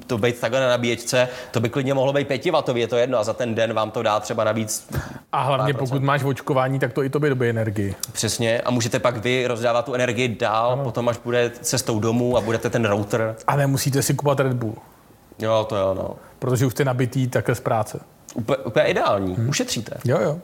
[0.07, 3.23] to být takhle na nabíječce, to by klidně mohlo být pětivatový, je to jedno a
[3.23, 4.87] za ten den vám to dá třeba navíc
[5.31, 7.95] A hlavně pokud máš očkování, tak to i tobě dobije energii.
[8.11, 12.41] přesně a můžete pak vy rozdávat tu energii dál, potom až bude cestou domů a
[12.41, 13.35] budete ten router.
[13.47, 14.75] A nemusíte si kupovat Red Bull,
[15.39, 16.15] Jo, to jo, no.
[16.39, 17.99] protože už jste nabitý takhle z práce.
[18.33, 19.97] Úplně, úplně ideální, ušetříte.
[20.05, 20.39] Jo, jo.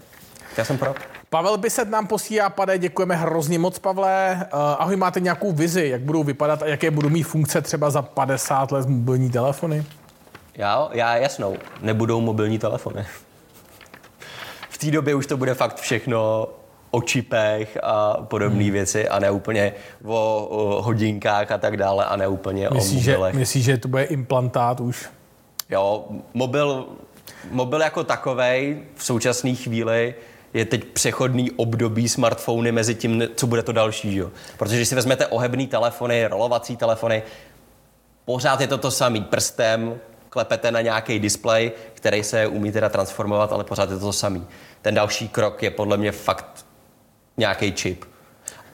[0.58, 0.94] Já jsem pro.
[1.30, 4.48] Pavel Biset nám posílá, pade, děkujeme hrozně moc, Pavle.
[4.54, 8.02] Uh, ahoj, máte nějakou vizi, jak budou vypadat a jaké budou mít funkce třeba za
[8.02, 9.86] 50 let mobilní telefony?
[10.56, 13.06] Já, já jasnou, nebudou mobilní telefony.
[14.70, 16.48] V té době už to bude fakt všechno
[16.92, 18.72] o čipech a podobné hmm.
[18.74, 19.74] věci a ne úplně
[20.06, 23.36] o, o hodinkách a tak dále a ne úplně Myslíš, o že, mobilech.
[23.36, 25.10] myslíš, že to bude implantát už?
[25.70, 26.86] Jo, mobil,
[27.52, 30.16] mobil jako takovej v současné chvíli
[30.54, 34.16] je teď přechodný období smartfony mezi tím, co bude to další.
[34.16, 34.32] Jo?
[34.58, 37.24] Protože když si vezmete ohebný telefony, rolovací telefony,
[38.26, 39.22] pořád je to to samý.
[39.22, 44.14] Prstem klepete na nějaký displej, který se umí teda transformovat, ale pořád je to to
[44.14, 44.48] samý.
[44.82, 46.66] Ten další krok je podle mě fakt
[47.38, 48.06] nějaký čip.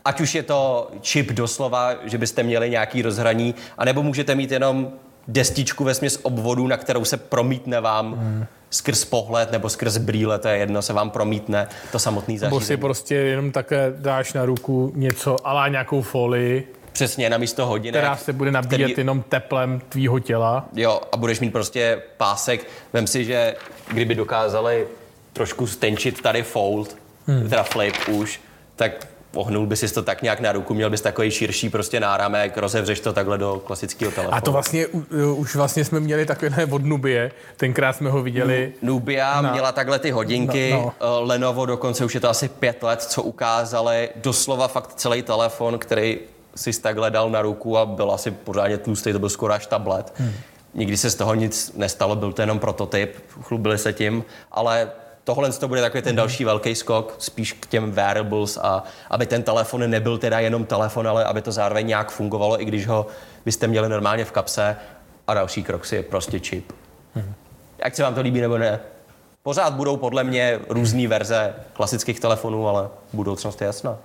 [0.05, 4.91] Ať už je to čip doslova, že byste měli nějaký rozhraní, anebo můžete mít jenom
[5.27, 8.45] destičku ve směs obvodů, na kterou se promítne vám hmm.
[8.73, 12.65] Skrz pohled nebo skrz brýle, to je jedno, se vám promítne to samotný Nebo si
[12.65, 12.81] zařízení.
[12.81, 18.01] prostě jenom také dáš na ruku něco, alá nějakou folii, Přesně, na místo hodinek.
[18.01, 20.65] která se bude nabíjet který- jenom teplem tvýho těla.
[20.73, 22.67] Jo, a budeš mít prostě pásek.
[22.93, 23.55] Vem si, že
[23.91, 24.87] kdyby dokázali
[25.33, 26.97] trošku stenčit tady fold,
[27.27, 27.49] hmm.
[27.49, 28.41] teda flip už,
[28.75, 32.57] tak ohnul by si to tak nějak na ruku, měl bys takový širší prostě náramek,
[32.57, 34.37] rozevřeš to takhle do klasického telefonu.
[34.37, 38.73] A to vlastně u- už vlastně jsme měli takové od Nubie, tenkrát jsme ho viděli.
[38.81, 41.21] Nubia Na- měla takhle ty hodinky, no, no.
[41.21, 46.19] Lenovo dokonce už je to asi pět let, co ukázali doslova fakt celý telefon, který
[46.55, 50.13] si takhle dal na ruku a byl asi pořádně tlustý, to byl skoro až tablet.
[50.17, 50.31] Hmm.
[50.73, 54.91] Nikdy se z toho nic nestalo, byl to jenom prototyp, chlubili se tím, ale
[55.23, 59.43] tohle to bude takový ten další velký skok, spíš k těm wearables a aby ten
[59.43, 63.07] telefon nebyl teda jenom telefon, ale aby to zároveň nějak fungovalo, i když ho
[63.45, 64.77] byste měli normálně v kapse
[65.27, 66.71] a další krok si je prostě čip.
[67.83, 68.79] Ať se vám to líbí nebo ne.
[69.43, 73.97] Pořád budou podle mě různé verze klasických telefonů, ale budoucnost je jasná.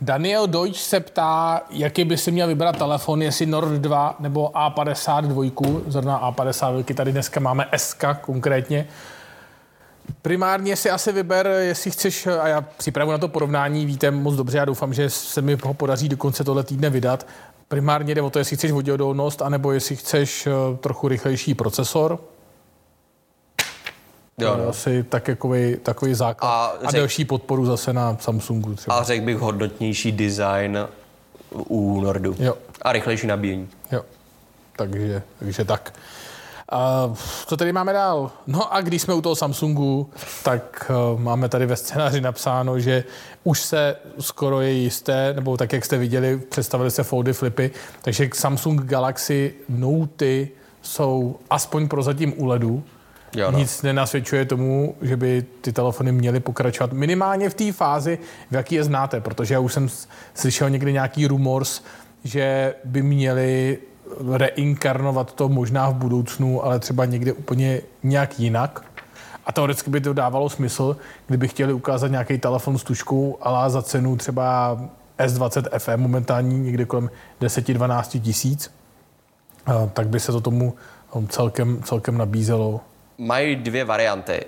[0.00, 5.82] Daniel Deutsch se ptá, jaký by si měl vybrat telefon, jestli Nord 2 nebo A52,
[5.86, 8.86] zrovna A52, tady dneska máme SK konkrétně.
[10.22, 14.58] Primárně si asi vyber, jestli chceš, a já připravu na to porovnání, víte moc dobře,
[14.58, 17.26] já doufám, že se mi ho podaří do konce tohle týdne vydat.
[17.68, 20.50] Primárně jde o to, jestli chceš voděodolnost, anebo jestli chceš eh,
[20.80, 22.18] trochu rychlejší procesor.
[24.38, 24.68] Jo, no.
[24.68, 26.48] Asi tak jakový, takový základ.
[26.50, 28.96] A A, a řek- delší podporu zase na Samsungu třeba.
[28.98, 30.78] A řekl bych hodnotnější design
[31.52, 32.36] u Nordu.
[32.38, 32.54] Jo.
[32.82, 33.68] A rychlejší nabíjení.
[33.92, 34.02] Jo,
[34.76, 35.92] takže, takže tak.
[36.72, 37.16] Uh,
[37.46, 38.30] co tady máme dál?
[38.46, 40.10] No a když jsme u toho Samsungu,
[40.44, 43.04] tak uh, máme tady ve scénáři napsáno, že
[43.44, 47.70] už se skoro je jisté, nebo tak, jak jste viděli, představili se foldy flipy,
[48.02, 50.46] takže Samsung Galaxy Note
[50.82, 52.84] jsou aspoň prozatím u ledu.
[53.36, 53.58] Jo, no.
[53.58, 58.18] Nic nenasvědčuje tomu, že by ty telefony měly pokračovat minimálně v té fázi,
[58.50, 59.88] v jaký je znáte, protože já už jsem
[60.34, 61.82] slyšel někdy nějaký rumors,
[62.24, 63.78] že by měli
[64.32, 68.84] reinkarnovat to možná v budoucnu, ale třeba někde úplně nějak jinak.
[69.46, 70.96] A teoreticky by to dávalo smysl,
[71.26, 74.78] kdyby chtěli ukázat nějaký telefon s tuškou, ale za cenu třeba
[75.18, 78.70] S20 FE momentální někde kolem 10-12 tisíc,
[79.92, 80.74] tak by se to tomu
[81.28, 82.80] celkem, celkem nabízelo.
[83.18, 84.44] Mají dvě varianty.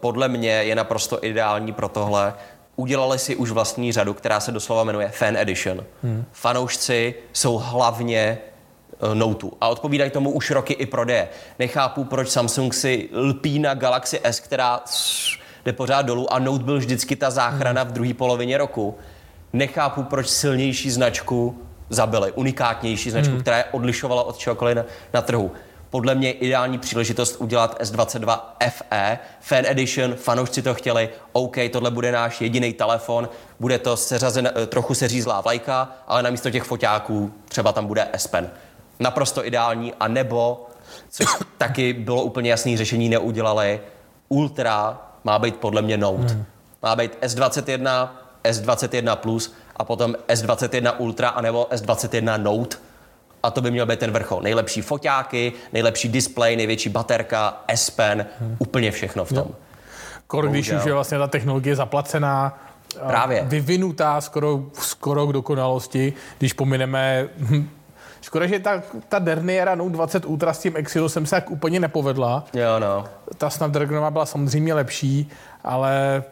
[0.00, 2.34] Podle mě je naprosto ideální pro tohle
[2.78, 5.84] udělali si už vlastní řadu, která se doslova jmenuje Fan Edition.
[6.02, 6.24] Hmm.
[6.32, 8.38] Fanoušci jsou hlavně
[9.02, 11.28] uh, Note a odpovídají tomu už roky i prodeje.
[11.58, 14.80] Nechápu, proč Samsung si lpí na Galaxy S, která
[15.64, 17.90] jde pořád dolů a Note byl vždycky ta záchrana hmm.
[17.90, 18.98] v druhé polovině roku.
[19.52, 23.40] Nechápu, proč silnější značku zabili, unikátnější značku, hmm.
[23.40, 25.52] která je odlišovala od čehokoliv na, na trhu
[25.90, 32.12] podle mě ideální příležitost udělat S22 FE, Fan Edition, fanoušci to chtěli, OK, tohle bude
[32.12, 33.28] náš jediný telefon,
[33.60, 38.08] bude to seřazen, eh, trochu seřízlá vlajka, ale na místo těch foťáků třeba tam bude
[38.12, 38.50] S Pen.
[39.00, 40.66] Naprosto ideální, a nebo,
[41.10, 41.26] což
[41.58, 43.80] taky bylo úplně jasné řešení, neudělali,
[44.28, 46.32] Ultra má být podle mě Note.
[46.32, 46.44] Hmm.
[46.82, 48.08] Má být S21,
[48.44, 52.76] S21 Plus a potom S21 Ultra anebo S21 Note
[53.42, 54.42] a to by měl být ten vrchol.
[54.42, 58.56] Nejlepší foťáky, nejlepší display, největší baterka, S Pen, hmm.
[58.58, 59.46] úplně všechno v tom.
[59.48, 59.54] Jo.
[60.26, 62.58] Kor, když už je vlastně ta technologie zaplacená,
[63.06, 63.44] Právě.
[63.44, 67.68] vyvinutá skoro, skoro k dokonalosti, když pomineme hm,
[68.20, 72.44] Škoda, že ta, ta Derniera Note 20 Ultra s tím Exynosem se tak úplně nepovedla.
[72.54, 73.04] Jo, no.
[73.38, 75.30] Ta Snapdragonová byla samozřejmě lepší,
[75.64, 76.22] ale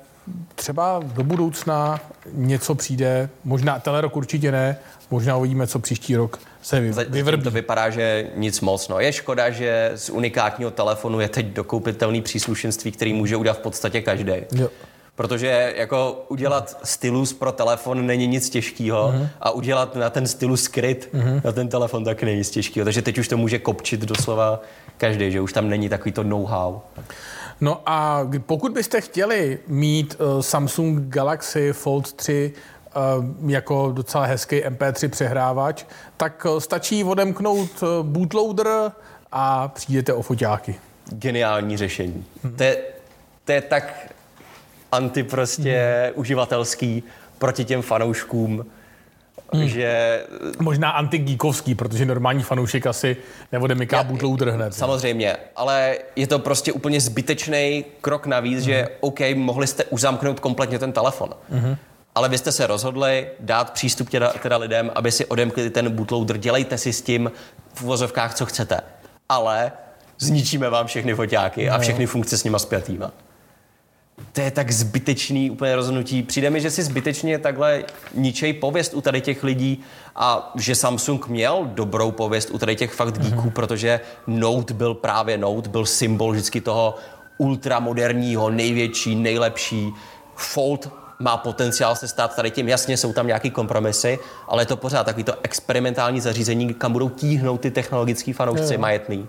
[0.54, 2.00] třeba do budoucna
[2.32, 4.76] něco přijde, možná telerok určitě ne,
[5.11, 7.43] možná uvidíme, co příští rok se vyvrbí.
[7.43, 8.89] To vypadá, že nic moc.
[8.89, 9.01] No.
[9.01, 14.01] Je škoda, že z unikátního telefonu je teď dokoupitelný příslušenství, který může udělat v podstatě
[14.01, 14.33] každý.
[14.55, 14.69] Jo.
[15.14, 19.29] Protože jako udělat stylus pro telefon není nic těžkého uh-huh.
[19.41, 21.41] a udělat na ten stylus skryt uh-huh.
[21.45, 22.85] na ten telefon tak není nic těžkého.
[22.85, 24.61] Takže teď už to může kopčit doslova
[24.97, 26.81] každý, že už tam není takový to know-how.
[27.61, 32.61] No a pokud byste chtěli mít uh, Samsung Galaxy Fold 3 uh,
[33.47, 35.84] jako docela hezký MP3 přehrávač,
[36.16, 38.92] tak uh, stačí odemknout uh, bootloader
[39.32, 40.74] a přijdete o foťáky.
[41.11, 42.24] Geniální řešení.
[42.42, 42.57] Hmm.
[42.57, 42.76] To, je,
[43.44, 44.12] to je tak
[44.92, 46.20] anti prostě hmm.
[46.20, 47.03] uživatelský
[47.38, 48.66] proti těm fanouškům,
[49.53, 49.68] Hmm.
[49.68, 50.20] že...
[50.61, 53.16] Možná antigíkovský, protože normální fanoušek asi
[53.53, 54.74] neodemyká bootloader hned.
[54.74, 58.64] Samozřejmě, ale je to prostě úplně zbytečný krok navíc, hmm.
[58.64, 61.30] že OK, mohli jste uzamknout kompletně ten telefon.
[61.51, 61.76] Hmm.
[62.17, 66.37] Ale vy jste se rozhodli dát přístup teda, teda lidem, aby si odemkli ten bootloader.
[66.37, 67.33] Dělejte si s tím
[67.75, 68.81] v uvozovkách, co chcete.
[69.29, 69.73] Ale
[70.19, 71.75] zničíme vám všechny foťáky no.
[71.75, 73.12] a všechny funkce s nima spjatýma
[74.33, 76.23] to je tak zbytečný úplně rozhodnutí.
[76.23, 79.81] Přijde mi, že si zbytečně takhle ničej pověst u tady těch lidí
[80.17, 83.51] a že Samsung měl dobrou pověst u tady těch fakt geeků, mm-hmm.
[83.51, 86.95] protože Note byl právě Note, byl symbol vždycky toho
[87.39, 89.93] ultramoderního, největší, nejlepší.
[90.35, 92.69] Fold má potenciál se stát tady tím.
[92.69, 97.09] Jasně, jsou tam nějaké kompromisy, ale je to pořád takový to experimentální zařízení, kam budou
[97.09, 98.81] tíhnout ty technologické fanoušci jo.
[98.81, 99.29] majetný.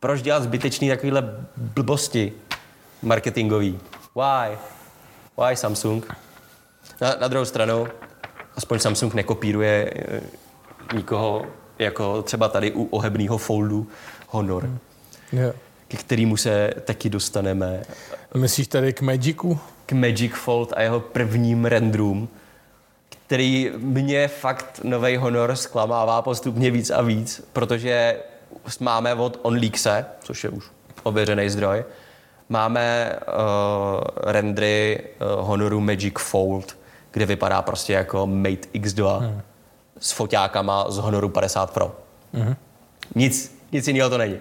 [0.00, 2.32] Proč dělat zbytečný takovýhle blbosti?
[3.02, 3.78] marketingový.
[4.14, 4.58] Why?
[5.38, 6.16] Why Samsung?
[7.00, 7.86] Na, na druhou stranu,
[8.56, 10.20] aspoň Samsung nekopíruje e,
[10.96, 11.46] nikoho,
[11.78, 13.86] jako třeba tady u ohebného foldu
[14.28, 14.70] Honor,
[15.32, 15.54] yeah.
[15.88, 17.82] Ke kterému se taky dostaneme.
[18.34, 19.58] Myslíš tady k Magicu?
[19.86, 22.28] K Magic Fold a jeho prvním renderům,
[23.08, 28.16] který mě fakt nový Honor zklamává postupně víc a víc, protože
[28.80, 30.64] máme od OnLeakse, což je už
[31.02, 31.84] ověřený zdroj,
[32.48, 36.76] Máme uh, rendry uh, Honoru Magic Fold,
[37.10, 39.42] kde vypadá prostě jako Mate X2 hmm.
[39.98, 41.96] s foťákama z Honoru 50 Pro.
[42.32, 42.56] Hmm.
[43.14, 44.36] Nic, nic jiného to není.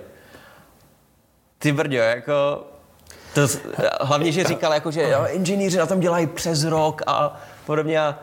[1.60, 2.68] Ty brďo, jako...
[3.34, 3.48] To,
[4.02, 8.00] hlavně, že říkal, jako, že jo, inženýři na tom dělají přes rok a podobně.
[8.00, 8.20] A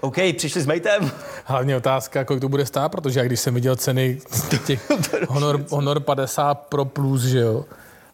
[0.00, 1.10] OK, přišli s Matem.
[1.44, 4.20] Hlavně otázka, kolik to bude stát, protože já když jsem viděl ceny
[4.66, 4.90] těch
[5.28, 7.64] Honor, Honor 50 Pro Plus, že jo,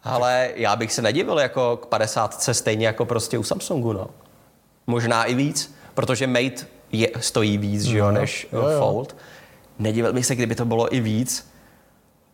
[0.05, 4.07] ale já bych se nedivil jako k 50 stejně jako prostě u Samsungu, no.
[4.87, 8.79] Možná i víc, protože Mate je, stojí víc, že jo, než jo, jo.
[8.79, 9.17] Fold.
[9.79, 11.51] Nedivil bych se, kdyby to bylo i víc.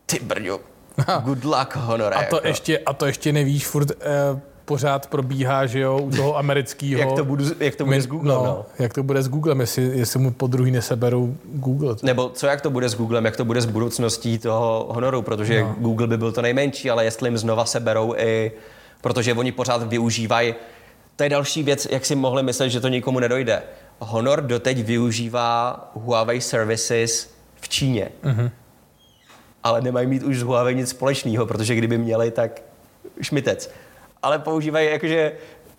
[0.07, 0.61] Ty brďo.
[1.25, 2.15] Good luck, Honor.
[2.15, 2.49] A to, jako.
[2.49, 7.01] ještě, a to ještě nevíš, furt eh, pořád probíhá, že jo, u toho amerického.
[7.01, 8.45] Jak to, budu, jak to bude s Googlem, no.
[8.45, 8.67] no.
[8.79, 11.97] Jak to bude s Googlem, jestli, jestli mu po druhý neseberou Google.
[12.03, 15.63] Nebo co, jak to bude s Googlem, jak to bude s budoucností toho Honoru, protože
[15.63, 15.77] no.
[15.79, 18.53] Google by byl to nejmenší, ale jestli jim znova seberou i,
[19.01, 20.55] protože oni pořád využívají,
[21.17, 23.63] to je další věc, jak si mohli myslet, že to nikomu nedojde.
[23.99, 27.31] Honor doteď využívá Huawei Services
[27.61, 28.09] v Číně.
[28.25, 28.51] Mm-hmm.
[29.67, 32.63] Ale nemají mít už s Huawei nic společného, protože kdyby měli, tak
[33.21, 33.71] šmitec.
[34.23, 35.33] Ale používají jakože,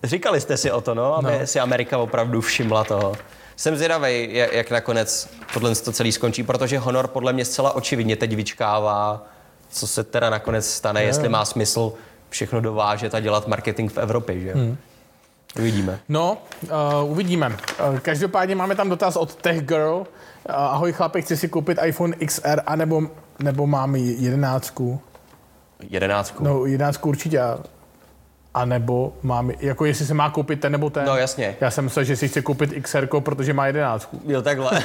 [0.03, 1.47] říkali jste si o to, no, aby no.
[1.47, 3.15] si Amerika opravdu všimla toho.
[3.55, 8.35] Jsem zvědavý, jak, nakonec tohle to celý skončí, protože Honor podle mě zcela očividně teď
[8.35, 9.25] vyčkává,
[9.69, 11.07] co se teda nakonec stane, je.
[11.07, 11.93] jestli má smysl
[12.29, 14.53] všechno dovážet a dělat marketing v Evropě, že?
[14.53, 14.77] Hmm.
[15.59, 15.99] Uvidíme.
[16.09, 16.38] No,
[17.03, 17.47] uh, uvidíme.
[17.47, 19.95] Uh, každopádně máme tam dotaz od Tech Girl.
[19.95, 20.05] Uh,
[20.55, 23.01] ahoj chlapi, chci si koupit iPhone XR, anebo,
[23.39, 25.01] nebo mám jedenáctku.
[25.89, 26.43] Jedenáctku?
[26.43, 27.41] No, jedenáctku určitě.
[28.53, 31.05] A nebo mám, jako jestli se má koupit ten nebo ten.
[31.05, 31.55] No jasně.
[31.61, 34.21] Já jsem myslel, že si chce koupit XR, protože má jedenáctku.
[34.25, 34.71] Jo, takhle.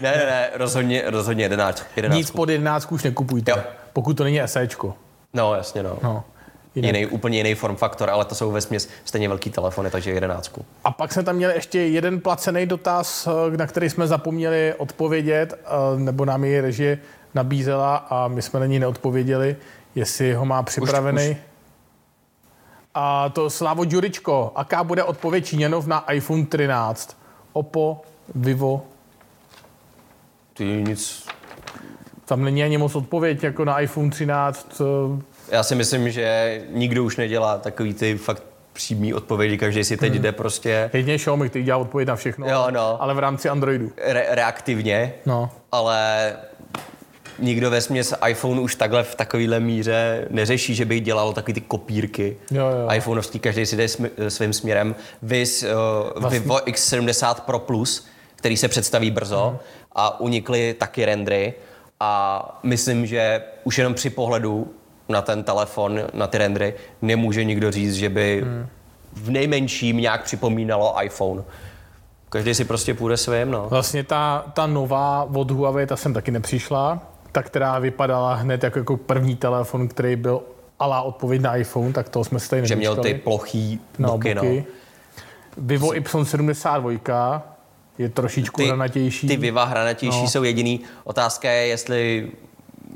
[0.00, 2.00] ne, ne, ne, rozhodně, rozhodně jedenáctku.
[2.08, 3.58] Nic pod jedenáctku už nekupujte, jo.
[3.92, 4.94] pokud to není SEčko.
[5.34, 5.98] No, jasně, no.
[6.02, 6.24] no.
[6.74, 10.64] Jiný, úplně jiný form faktor, ale to jsou ve směs stejně velký telefony, takže jedenáctku.
[10.84, 15.54] A pak jsme tam měli ještě jeden placený dotaz, na který jsme zapomněli odpovědět,
[15.96, 16.98] nebo nám ji režie
[17.34, 19.56] nabízela a my jsme na ní neodpověděli,
[19.94, 21.30] jestli ho má připravený.
[21.30, 21.42] Už, už.
[22.94, 27.16] A to Slavo Đuričko, aká bude odpověď Číňanov na iPhone 13?
[27.52, 28.02] Oppo,
[28.34, 28.82] Vivo?
[30.54, 31.28] Ty nic.
[32.24, 34.80] Tam není ani moc odpověď jako na iPhone 13.
[35.50, 40.12] Já si myslím, že nikdo už nedělá takový ty fakt přímý odpovědi, každý si teď
[40.12, 40.22] hmm.
[40.22, 40.90] jde prostě...
[40.92, 43.02] Jedině Xiaomi, který dělá odpověď na všechno, jo, no.
[43.02, 43.92] ale v rámci Androidu.
[43.96, 45.50] Re- reaktivně, no.
[45.72, 46.32] ale
[47.38, 51.60] nikdo ve směs iPhone už takhle v takovéhle míře neřeší, že by dělal takový ty
[51.60, 52.36] kopírky.
[52.50, 52.92] Jo, jo.
[52.92, 54.94] iPhoneovský, každý si jde sm- svým směrem.
[55.22, 55.68] Vys uh,
[56.20, 56.40] vlastně...
[56.40, 59.58] Vivo X70 Pro Plus, který se představí brzo hmm.
[59.92, 61.54] a unikly taky rendry.
[62.00, 64.74] A myslím, že už jenom při pohledu
[65.08, 68.66] na ten telefon, na ty rendry, nemůže nikdo říct, že by hmm.
[69.12, 71.42] v nejmenším nějak připomínalo iPhone.
[72.28, 73.66] Každý si prostě půjde svým, no.
[73.68, 77.00] Vlastně ta, ta nová od Huawei, ta jsem taky nepřišla,
[77.32, 80.40] ta, která vypadala hned jako, jako první telefon, který byl
[80.78, 84.34] ala odpověď na iPhone, tak to jsme se tady Že měl ty plochý no, boky,
[84.34, 84.42] no.
[84.42, 84.64] boky.
[85.56, 87.42] Vivo Y72
[87.98, 89.28] je trošičku ty, hranatější.
[89.28, 90.28] Ty Viva hranatější no.
[90.28, 90.80] jsou jediný.
[91.04, 92.30] Otázka je, jestli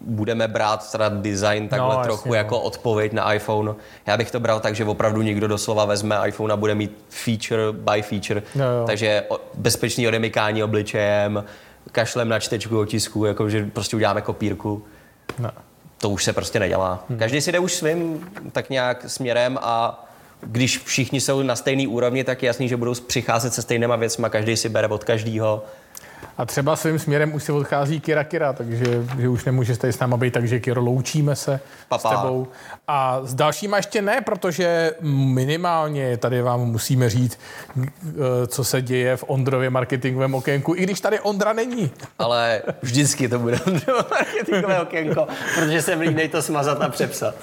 [0.07, 2.61] budeme brát teda design takhle no, trochu jasně, jako no.
[2.61, 3.75] odpověď na iPhone.
[4.07, 7.73] Já bych to bral tak, že opravdu někdo doslova vezme iPhone a bude mít feature
[7.73, 8.43] by feature.
[8.55, 8.85] No, jo.
[8.87, 9.25] Takže
[9.55, 11.45] bezpečný odemykání obličejem,
[11.93, 14.85] kašlem na čtečku otisku, jako že prostě uděláme kopírku.
[15.39, 15.51] No.
[15.99, 17.05] To už se prostě nedělá.
[17.09, 17.19] Hmm.
[17.19, 20.05] Každý si jde už svým tak nějak směrem a
[20.41, 24.27] když všichni jsou na stejné úrovni, tak je jasný, že budou přicházet se stejnýma věcmi,
[24.31, 25.65] každý si bere od každého
[26.39, 28.85] a třeba svým směrem už se odchází Kira Kira, takže
[29.19, 32.09] že už nemůže tady s náma být, takže Kiro, loučíme se Papa.
[32.09, 32.49] s tebou.
[32.89, 37.39] A s dalšíma ještě ne, protože minimálně tady vám musíme říct,
[37.85, 41.91] eh, co se děje v Ondrově marketingovém okénku, i když tady Ondra není.
[42.19, 47.35] Ale vždycky to bude Ondrovo marketingové okénko, protože se línej to smazat a přepsat.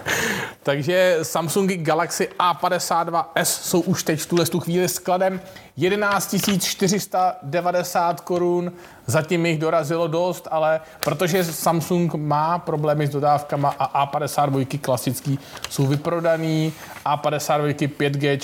[0.64, 5.42] takže Samsung Galaxy A52s jsou už teď v tuhle chvíli skladem
[5.80, 8.72] 11 490 korun,
[9.06, 15.88] zatím jich dorazilo dost, ale protože Samsung má problémy s dodávkama a A52 klasický jsou
[15.88, 16.74] vyprodaný,
[17.06, 18.40] A52 5G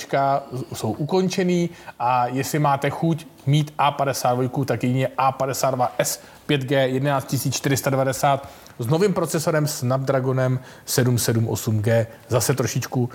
[0.74, 9.14] jsou ukončený a jestli máte chuť mít A52, tak jedině A52S 5G 11490 s novým
[9.14, 13.10] procesorem Snapdragonem 778G, zase trošičku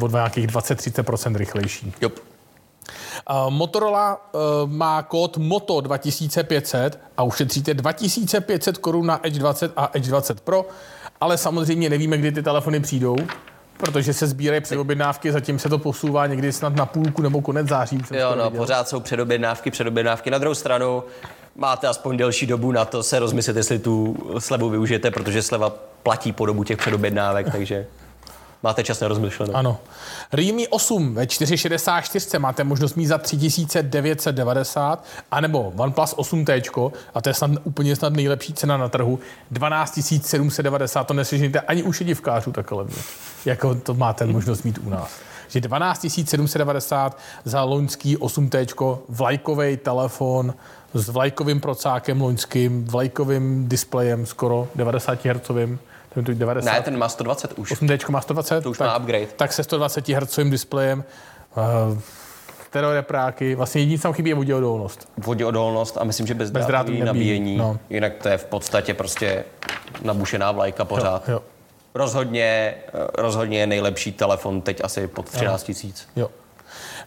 [0.00, 1.92] o nějakých 20-30% rychlejší.
[2.00, 2.31] Yep.
[3.30, 4.40] Uh, Motorola uh,
[4.70, 10.66] má kód MOTO 2500 a ušetříte 2500 korun na Edge 20 a Edge 20 Pro,
[11.20, 13.16] ale samozřejmě nevíme, kdy ty telefony přijdou,
[13.76, 17.98] protože se sbírají předobjednávky, zatím se to posouvá někdy snad na půlku nebo konec září.
[18.10, 20.30] Jo, no, pořád jsou předobjednávky, předobjednávky.
[20.30, 21.04] Na druhou stranu
[21.56, 25.70] máte aspoň delší dobu na to se rozmyslet, jestli tu slevu využijete, protože sleva
[26.02, 27.86] platí po dobu těch předobjednávek, takže...
[28.62, 29.54] máte čas na rozmyšlenou.
[29.54, 29.78] Ano.
[30.32, 37.34] Realme 8 ve 464 máte možnost mít za 3990, anebo OnePlus 8T, a to je
[37.34, 39.18] snad úplně snad nejlepší cena na trhu,
[39.50, 42.86] 12790, to neseženíte ani u šedivkářů takhle
[43.44, 45.10] jako to máte možnost mít u nás.
[45.48, 50.54] Že 12790 za loňský 8T, vlajkový telefon
[50.94, 55.50] s vlajkovým procákem loňským, vlajkovým displejem skoro 90 Hz,
[56.14, 56.72] ten tu 90.
[56.72, 57.72] Ne, ten má 120 už.
[57.72, 58.60] 8D má 120?
[58.60, 59.26] To už tak, má upgrade.
[59.26, 61.04] Tak se 120 Hz displejem,
[61.56, 61.98] uh,
[62.66, 65.08] stereorepráky, vlastně jediný, co tam chybí, je vodíodolnost.
[65.18, 67.56] Vodíodolnost a myslím, že bezdrátový Bezdrátový nabíjení.
[67.56, 67.78] nabíjení, no.
[67.90, 69.44] Jinak to je v podstatě prostě
[70.02, 71.28] nabušená vlajka pořád.
[71.28, 71.42] Jo, jo.
[71.94, 76.08] Rozhodně, eh, rozhodně je nejlepší telefon teď asi pod 13 tisíc.
[76.16, 76.30] Jo.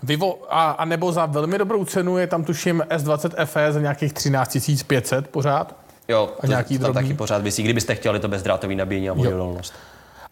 [0.03, 4.13] Vivo, a, a nebo za velmi dobrou cenu je tam tuším S20 FE za nějakých
[4.13, 5.75] 13 500 pořád.
[6.07, 7.09] Jo, A to, nějaký to tam drobný?
[7.09, 9.73] taky pořád vysí, kdybyste chtěli to bezdrátový nabíjení a vodíodolnost.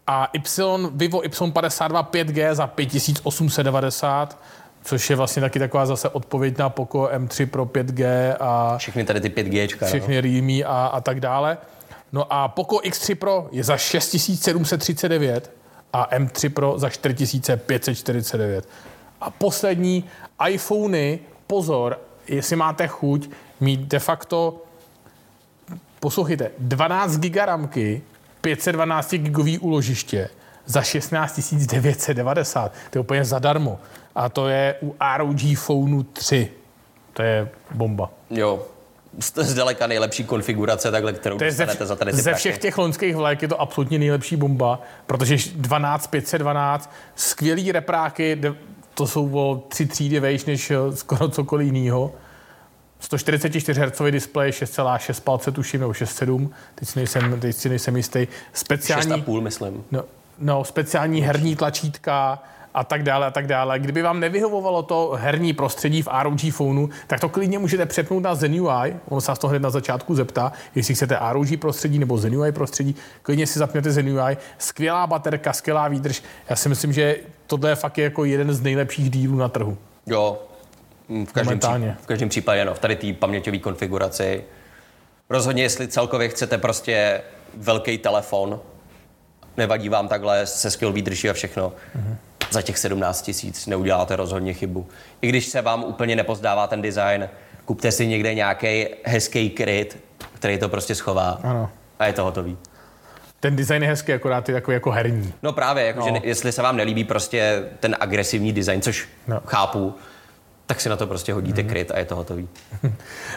[0.08, 4.38] A Y, Vivo Y52 5G za 5890,
[4.84, 9.22] což je vlastně taky taková zase odpověď na Poco M3 Pro 5G a Všechny tady
[9.22, 9.78] ty 5G.
[9.82, 9.88] No.
[9.88, 11.58] všechny Realme a, a tak dále.
[12.12, 15.52] No a Poco X3 Pro je za 6739
[15.94, 18.68] a M3 Pro za 4549.
[19.22, 20.04] A poslední
[20.50, 24.62] iPhony, pozor, jestli máte chuť mít de facto,
[26.04, 28.02] poslouchejte, 12 GB ramky,
[28.42, 30.30] 512 gigový úložiště
[30.66, 32.72] za 16 990.
[32.90, 33.80] To je úplně zadarmo.
[34.16, 36.52] A to je u ROG Phoneu 3.
[37.14, 38.10] To je bomba.
[38.30, 38.66] Jo,
[39.20, 43.16] z- zdaleka nejlepší konfigurace, takhle, kterou To je ze, za tady ze všech těch loňských
[43.16, 48.42] vlajek je to absolutně nejlepší bomba, protože 12, 512, skvělý repráky,
[48.94, 52.12] to jsou o tři třídy vejš než eh, skoro cokoliv jiného.
[53.04, 58.28] 144 Hz displej, 6,6 palce tuším, nebo 6,7, teď si nejsem, teď si nejsem jistý.
[58.54, 59.84] Speciální, 6,5 myslím.
[59.92, 60.04] No,
[60.40, 62.44] no, speciální herní tlačítka
[62.74, 63.80] a tak dále a tak dále.
[63.80, 68.36] Kdyby vám nevyhovovalo to herní prostředí v ROG phoneu, tak to klidně můžete přepnout na
[68.36, 68.96] Zen UI.
[69.10, 72.52] On se vás to hned na začátku zeptá, jestli chcete ROG prostředí nebo Zen UI
[72.52, 72.96] prostředí.
[73.22, 74.38] Klidně si zapněte Zen UI.
[74.58, 76.24] Skvělá baterka, skvělá výdrž.
[76.50, 77.16] Já si myslím, že
[77.48, 79.78] tohle je fakt jako jeden z nejlepších dílů na trhu.
[80.06, 80.40] Jo,
[81.26, 81.92] v každém, Momentálně.
[81.92, 84.44] pří, v každém případě, no, v tady té paměťové konfiguraci.
[85.30, 87.22] Rozhodně, jestli celkově chcete prostě
[87.58, 88.60] velký telefon,
[89.58, 92.16] nevadí vám takhle se skvěl výdrží a všechno, mm-hmm.
[92.52, 94.88] za těch 17 tisíc neuděláte rozhodně chybu.
[95.22, 97.30] I když se vám úplně nepozdává ten design,
[97.66, 99.98] kupte si někde nějaký hezký kryt,
[100.34, 101.70] který to prostě schová Ano.
[102.00, 102.58] a je to hotový.
[103.40, 105.34] Ten design je hezký, akorát je takový jako herní.
[105.44, 106.16] No právě, jakože No.
[106.16, 106.22] no.
[106.24, 109.40] jestli se vám nelíbí prostě ten agresivní design, což no.
[109.46, 109.96] chápu,
[110.66, 112.50] tak si na to prostě hodíte kryt a je to hotový.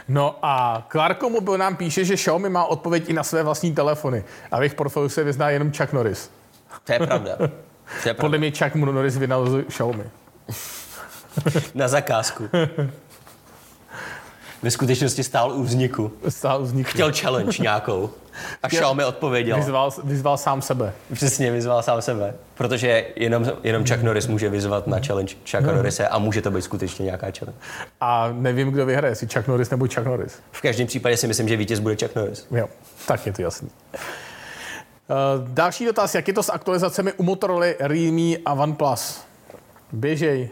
[0.08, 4.24] No a Clarko Mobil nám píše, že Xiaomi má odpověď i na své vlastní telefony.
[4.50, 6.30] A v jejich portfoliu se vyzná jenom Chuck Norris.
[6.84, 7.36] To je pravda.
[8.02, 8.20] To je pravda.
[8.20, 10.04] Podle mě Chuck Norris vynalezl Xiaomi.
[11.74, 12.48] Na zakázku.
[14.66, 16.12] Ve skutečnosti stál u vzniku.
[16.28, 16.90] Stál z nich.
[16.90, 18.10] Chtěl challenge nějakou.
[18.62, 19.56] A Xiaomi odpověděl.
[19.56, 20.92] Vyzval, vyzval sám sebe.
[21.12, 22.34] Přesně vyzval sám sebe.
[22.54, 26.62] Protože jenom, jenom Chuck Norris může vyzvat na challenge Chucka Norrise a může to být
[26.62, 27.58] skutečně nějaká challenge.
[28.00, 30.38] A nevím, kdo vyhraje, jestli Chuck Norris nebo Chuck Norris.
[30.52, 32.46] V každém případě si myslím, že vítěz bude Chuck Norris.
[32.50, 32.68] Jo,
[33.06, 33.70] tak je to jasný.
[33.94, 39.20] Uh, další dotaz, jak je to s aktualizacemi u Motorola, Realme a OnePlus?
[39.92, 40.48] Běžej.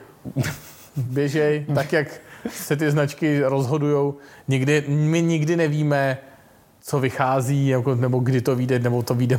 [0.96, 2.08] Běžej, tak jak
[2.50, 4.14] se ty značky rozhodujou.
[4.48, 6.18] Nikdy, my nikdy nevíme,
[6.80, 9.38] co vychází, jako, nebo kdy to vyjde, nebo to vyjde.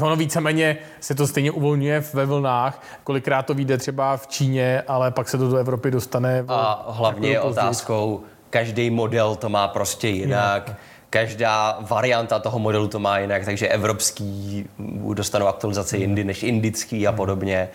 [0.00, 2.82] Ono víceméně se to stejně uvolňuje ve vlnách.
[3.04, 6.44] Kolikrát to vyjde třeba v Číně, ale pak se to do Evropy dostane.
[6.48, 8.20] A hlavně je otázkou,
[8.50, 10.72] každý model to má prostě jinak.
[11.10, 14.66] Každá varianta toho modelu to má jinak, takže evropský
[15.14, 17.68] dostanou aktualizace jindy než indický a podobně.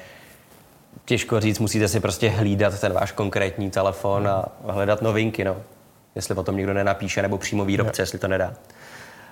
[1.07, 5.57] Těžko říct, musíte si prostě hlídat ten váš konkrétní telefon a hledat novinky, no.
[6.15, 8.53] Jestli o tom někdo nenapíše, nebo přímo výrobce, jestli to nedá.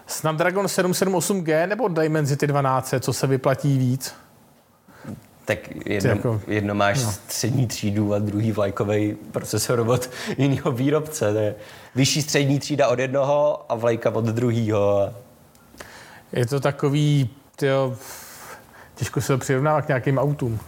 [0.07, 4.15] Snapdragon 778G nebo Dimensity 12, co se vyplatí víc?
[5.45, 7.11] Tak jedno, jako- jedno máš no.
[7.11, 11.34] střední třídu a druhý vlajkový procesor od jiného výrobce.
[11.34, 11.55] To je
[11.95, 15.13] vyšší střední třída od jednoho a vlajka od druhého.
[16.32, 17.95] Je to takový, tyjo,
[18.95, 20.59] těžko se to přirovnává k nějakým autům.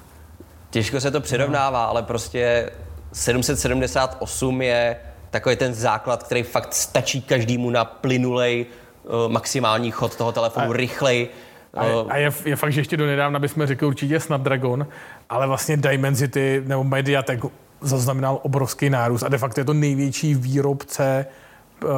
[0.69, 2.69] Těžko se to přirovnává, ale prostě
[3.13, 4.97] 778 je
[5.29, 8.65] takový ten základ, který fakt stačí každému na plynulej
[9.03, 11.27] uh, maximální chod toho telefonu, A- rychlej.
[11.73, 14.87] A, je, uh, a je, je fakt, že ještě do nedávna bychom řekli určitě Snapdragon,
[15.29, 17.39] ale vlastně Dimensity nebo Mediatek
[17.81, 21.25] zaznamenal obrovský nárůst a de facto je to největší výrobce
[21.83, 21.89] uh,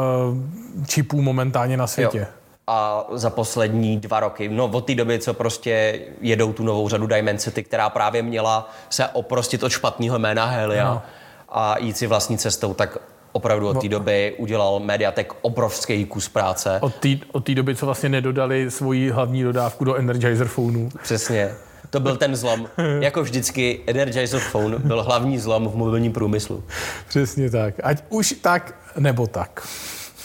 [0.88, 2.18] čipů momentálně na světě.
[2.18, 2.39] Jo.
[2.70, 7.08] A za poslední dva roky, no od té doby, co prostě jedou tu novou řadu
[7.08, 11.02] Dimensity, která právě měla se oprostit od špatného jména Helia no.
[11.50, 12.98] a jít si vlastní cestou, tak
[13.32, 13.90] opravdu od té no.
[13.90, 16.80] doby udělal Mediatek obrovský kus práce.
[16.82, 20.90] Od té od doby, co vlastně nedodali svoji hlavní dodávku do Energizer phoneu.
[21.04, 21.52] Přesně.
[21.90, 22.68] To byl ten zlom.
[23.00, 26.64] Jako vždycky, Energizer Phone byl hlavní zlom v mobilním průmyslu.
[27.08, 27.74] Přesně tak.
[27.84, 29.68] Ať už tak, nebo tak.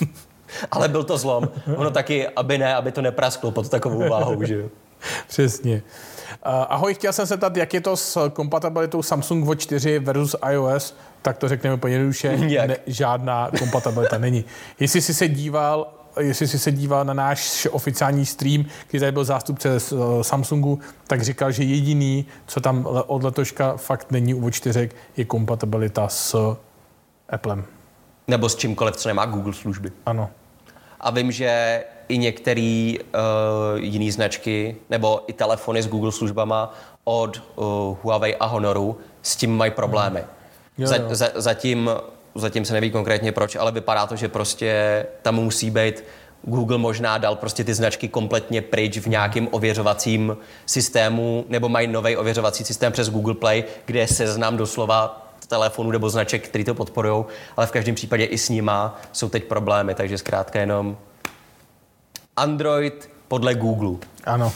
[0.71, 1.49] Ale byl to zlom.
[1.77, 4.69] Ono taky, aby ne, aby to neprasklo pod takovou váhou, že jo?
[5.29, 5.83] Přesně.
[6.43, 10.97] Ahoj, chtěl jsem se zeptat, jak je to s kompatibilitou Samsung Watch 4 versus iOS,
[11.23, 12.37] tak to řekneme úplně jednoduše,
[12.67, 14.45] ne, žádná kompatibilita není.
[14.81, 15.87] Jestli jsi se díval
[16.21, 20.79] jestli jsi se díval na náš oficiální stream, který tady byl zástupce z eh, Samsungu,
[21.07, 26.09] tak říkal, že jediný, co tam od letoška fakt není u Watch 4, je kompatibilita
[26.09, 26.57] s
[27.29, 27.65] Applem.
[28.29, 29.93] Nebo s čímkoliv, co nemá Google služby.
[30.07, 30.31] Ano.
[31.05, 36.75] A vím, že i některé uh, jiné značky nebo i telefony s Google službama
[37.05, 37.65] od uh,
[38.03, 40.21] Huawei a Honoru s tím mají problémy.
[40.21, 40.29] Hmm.
[40.79, 41.09] Jo, jo.
[41.09, 41.91] Za, za, zatím
[42.35, 46.05] zatím se neví konkrétně proč, ale vypadá to, že prostě tam musí být
[46.43, 50.37] Google možná dal prostě ty značky kompletně pryč v nějakém ověřovacím
[50.67, 56.11] systému, nebo mají nový ověřovací systém přes Google Play, kde je seznam doslova telefonů nebo
[56.11, 57.25] značek, který to podporují,
[57.57, 60.97] ale v každém případě i s nima jsou teď problémy, takže zkrátka jenom
[62.37, 63.97] Android podle Google.
[64.25, 64.53] Ano.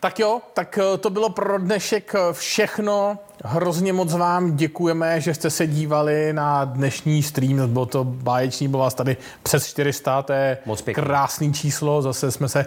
[0.00, 3.18] Tak jo, tak eh, to bylo pro dnešek eh, všechno.
[3.44, 7.72] Hrozně moc vám děkujeme, že jste se dívali na dnešní stream.
[7.72, 10.58] Bylo to báječný, bylo vás tady přes 400, to je
[10.92, 12.02] krásný číslo.
[12.02, 12.66] Zase jsme se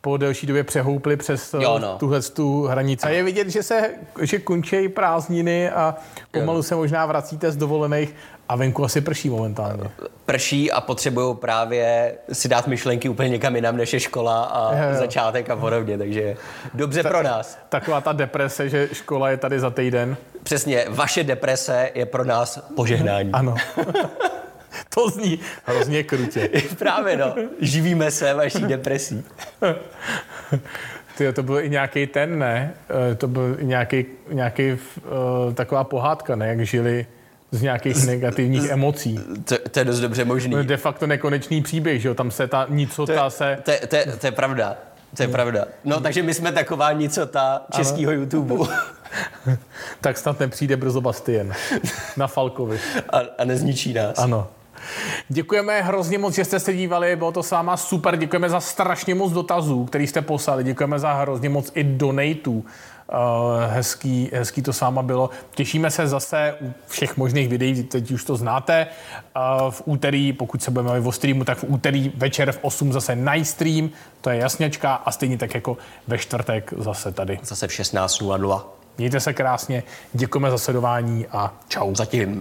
[0.00, 1.96] po delší době přehoupli přes eh, jo, no.
[1.98, 3.06] tuhle tu hranici.
[3.06, 3.90] A je vidět, že se
[4.20, 5.94] že končí prázdniny a
[6.30, 8.14] pomalu se možná vracíte z dovolených
[8.48, 9.90] a venku asi prší momentálně.
[10.26, 14.94] Prší a potřebují právě si dát myšlenky úplně někam jinam, než je škola a je,
[14.94, 16.36] začátek a podobně, takže
[16.74, 17.58] dobře Ta, pro nás.
[17.68, 20.16] Taková ta deprese, že škola je tady za týden.
[20.42, 23.30] Přesně, vaše deprese je pro nás požehnání.
[23.32, 23.54] Ano.
[24.94, 26.50] to zní hrozně krutě.
[26.78, 29.24] právě no, živíme se vaší depresí.
[31.18, 32.74] Ty, to byl i nějaký ten, ne?
[33.10, 34.78] Eh, to byl nějaký, nějaký uh,
[35.54, 36.48] taková pohádka, ne?
[36.48, 37.06] Jak žili
[37.50, 39.20] z nějakých negativních emocí.
[39.44, 40.50] To, to je dost dobře možný.
[40.50, 42.14] To je de facto nekonečný příběh, že jo?
[42.14, 43.58] Tam se ta nicota to, se...
[43.62, 44.76] To, to, to, to je pravda.
[45.16, 45.64] To je pravda.
[45.84, 48.54] No, takže my jsme taková nicota českého YouTube.
[50.00, 51.52] tak snad nepřijde brzo Bastien
[52.16, 52.78] na Falkovi.
[53.10, 54.18] A, a nezničí nás.
[54.18, 54.48] Ano.
[55.28, 59.14] Děkujeme hrozně moc, že jste se dívali, bylo to s váma super, děkujeme za strašně
[59.14, 62.64] moc dotazů, který jste poslali, děkujeme za hrozně moc i donatů.
[63.12, 65.30] Uh, hezký, hezký to s váma bylo.
[65.50, 68.86] Těšíme se zase u všech možných videí, teď už to znáte.
[69.36, 73.16] Uh, v úterý, pokud se budeme o streamu, tak v úterý večer v 8 zase
[73.16, 75.76] night stream, to je jasněčka a stejně tak jako
[76.06, 77.38] ve čtvrtek zase tady.
[77.42, 78.62] Zase v 16.00.
[78.98, 79.82] Mějte se krásně,
[80.12, 81.94] děkujeme za sledování a čau.
[81.94, 82.40] Zatím.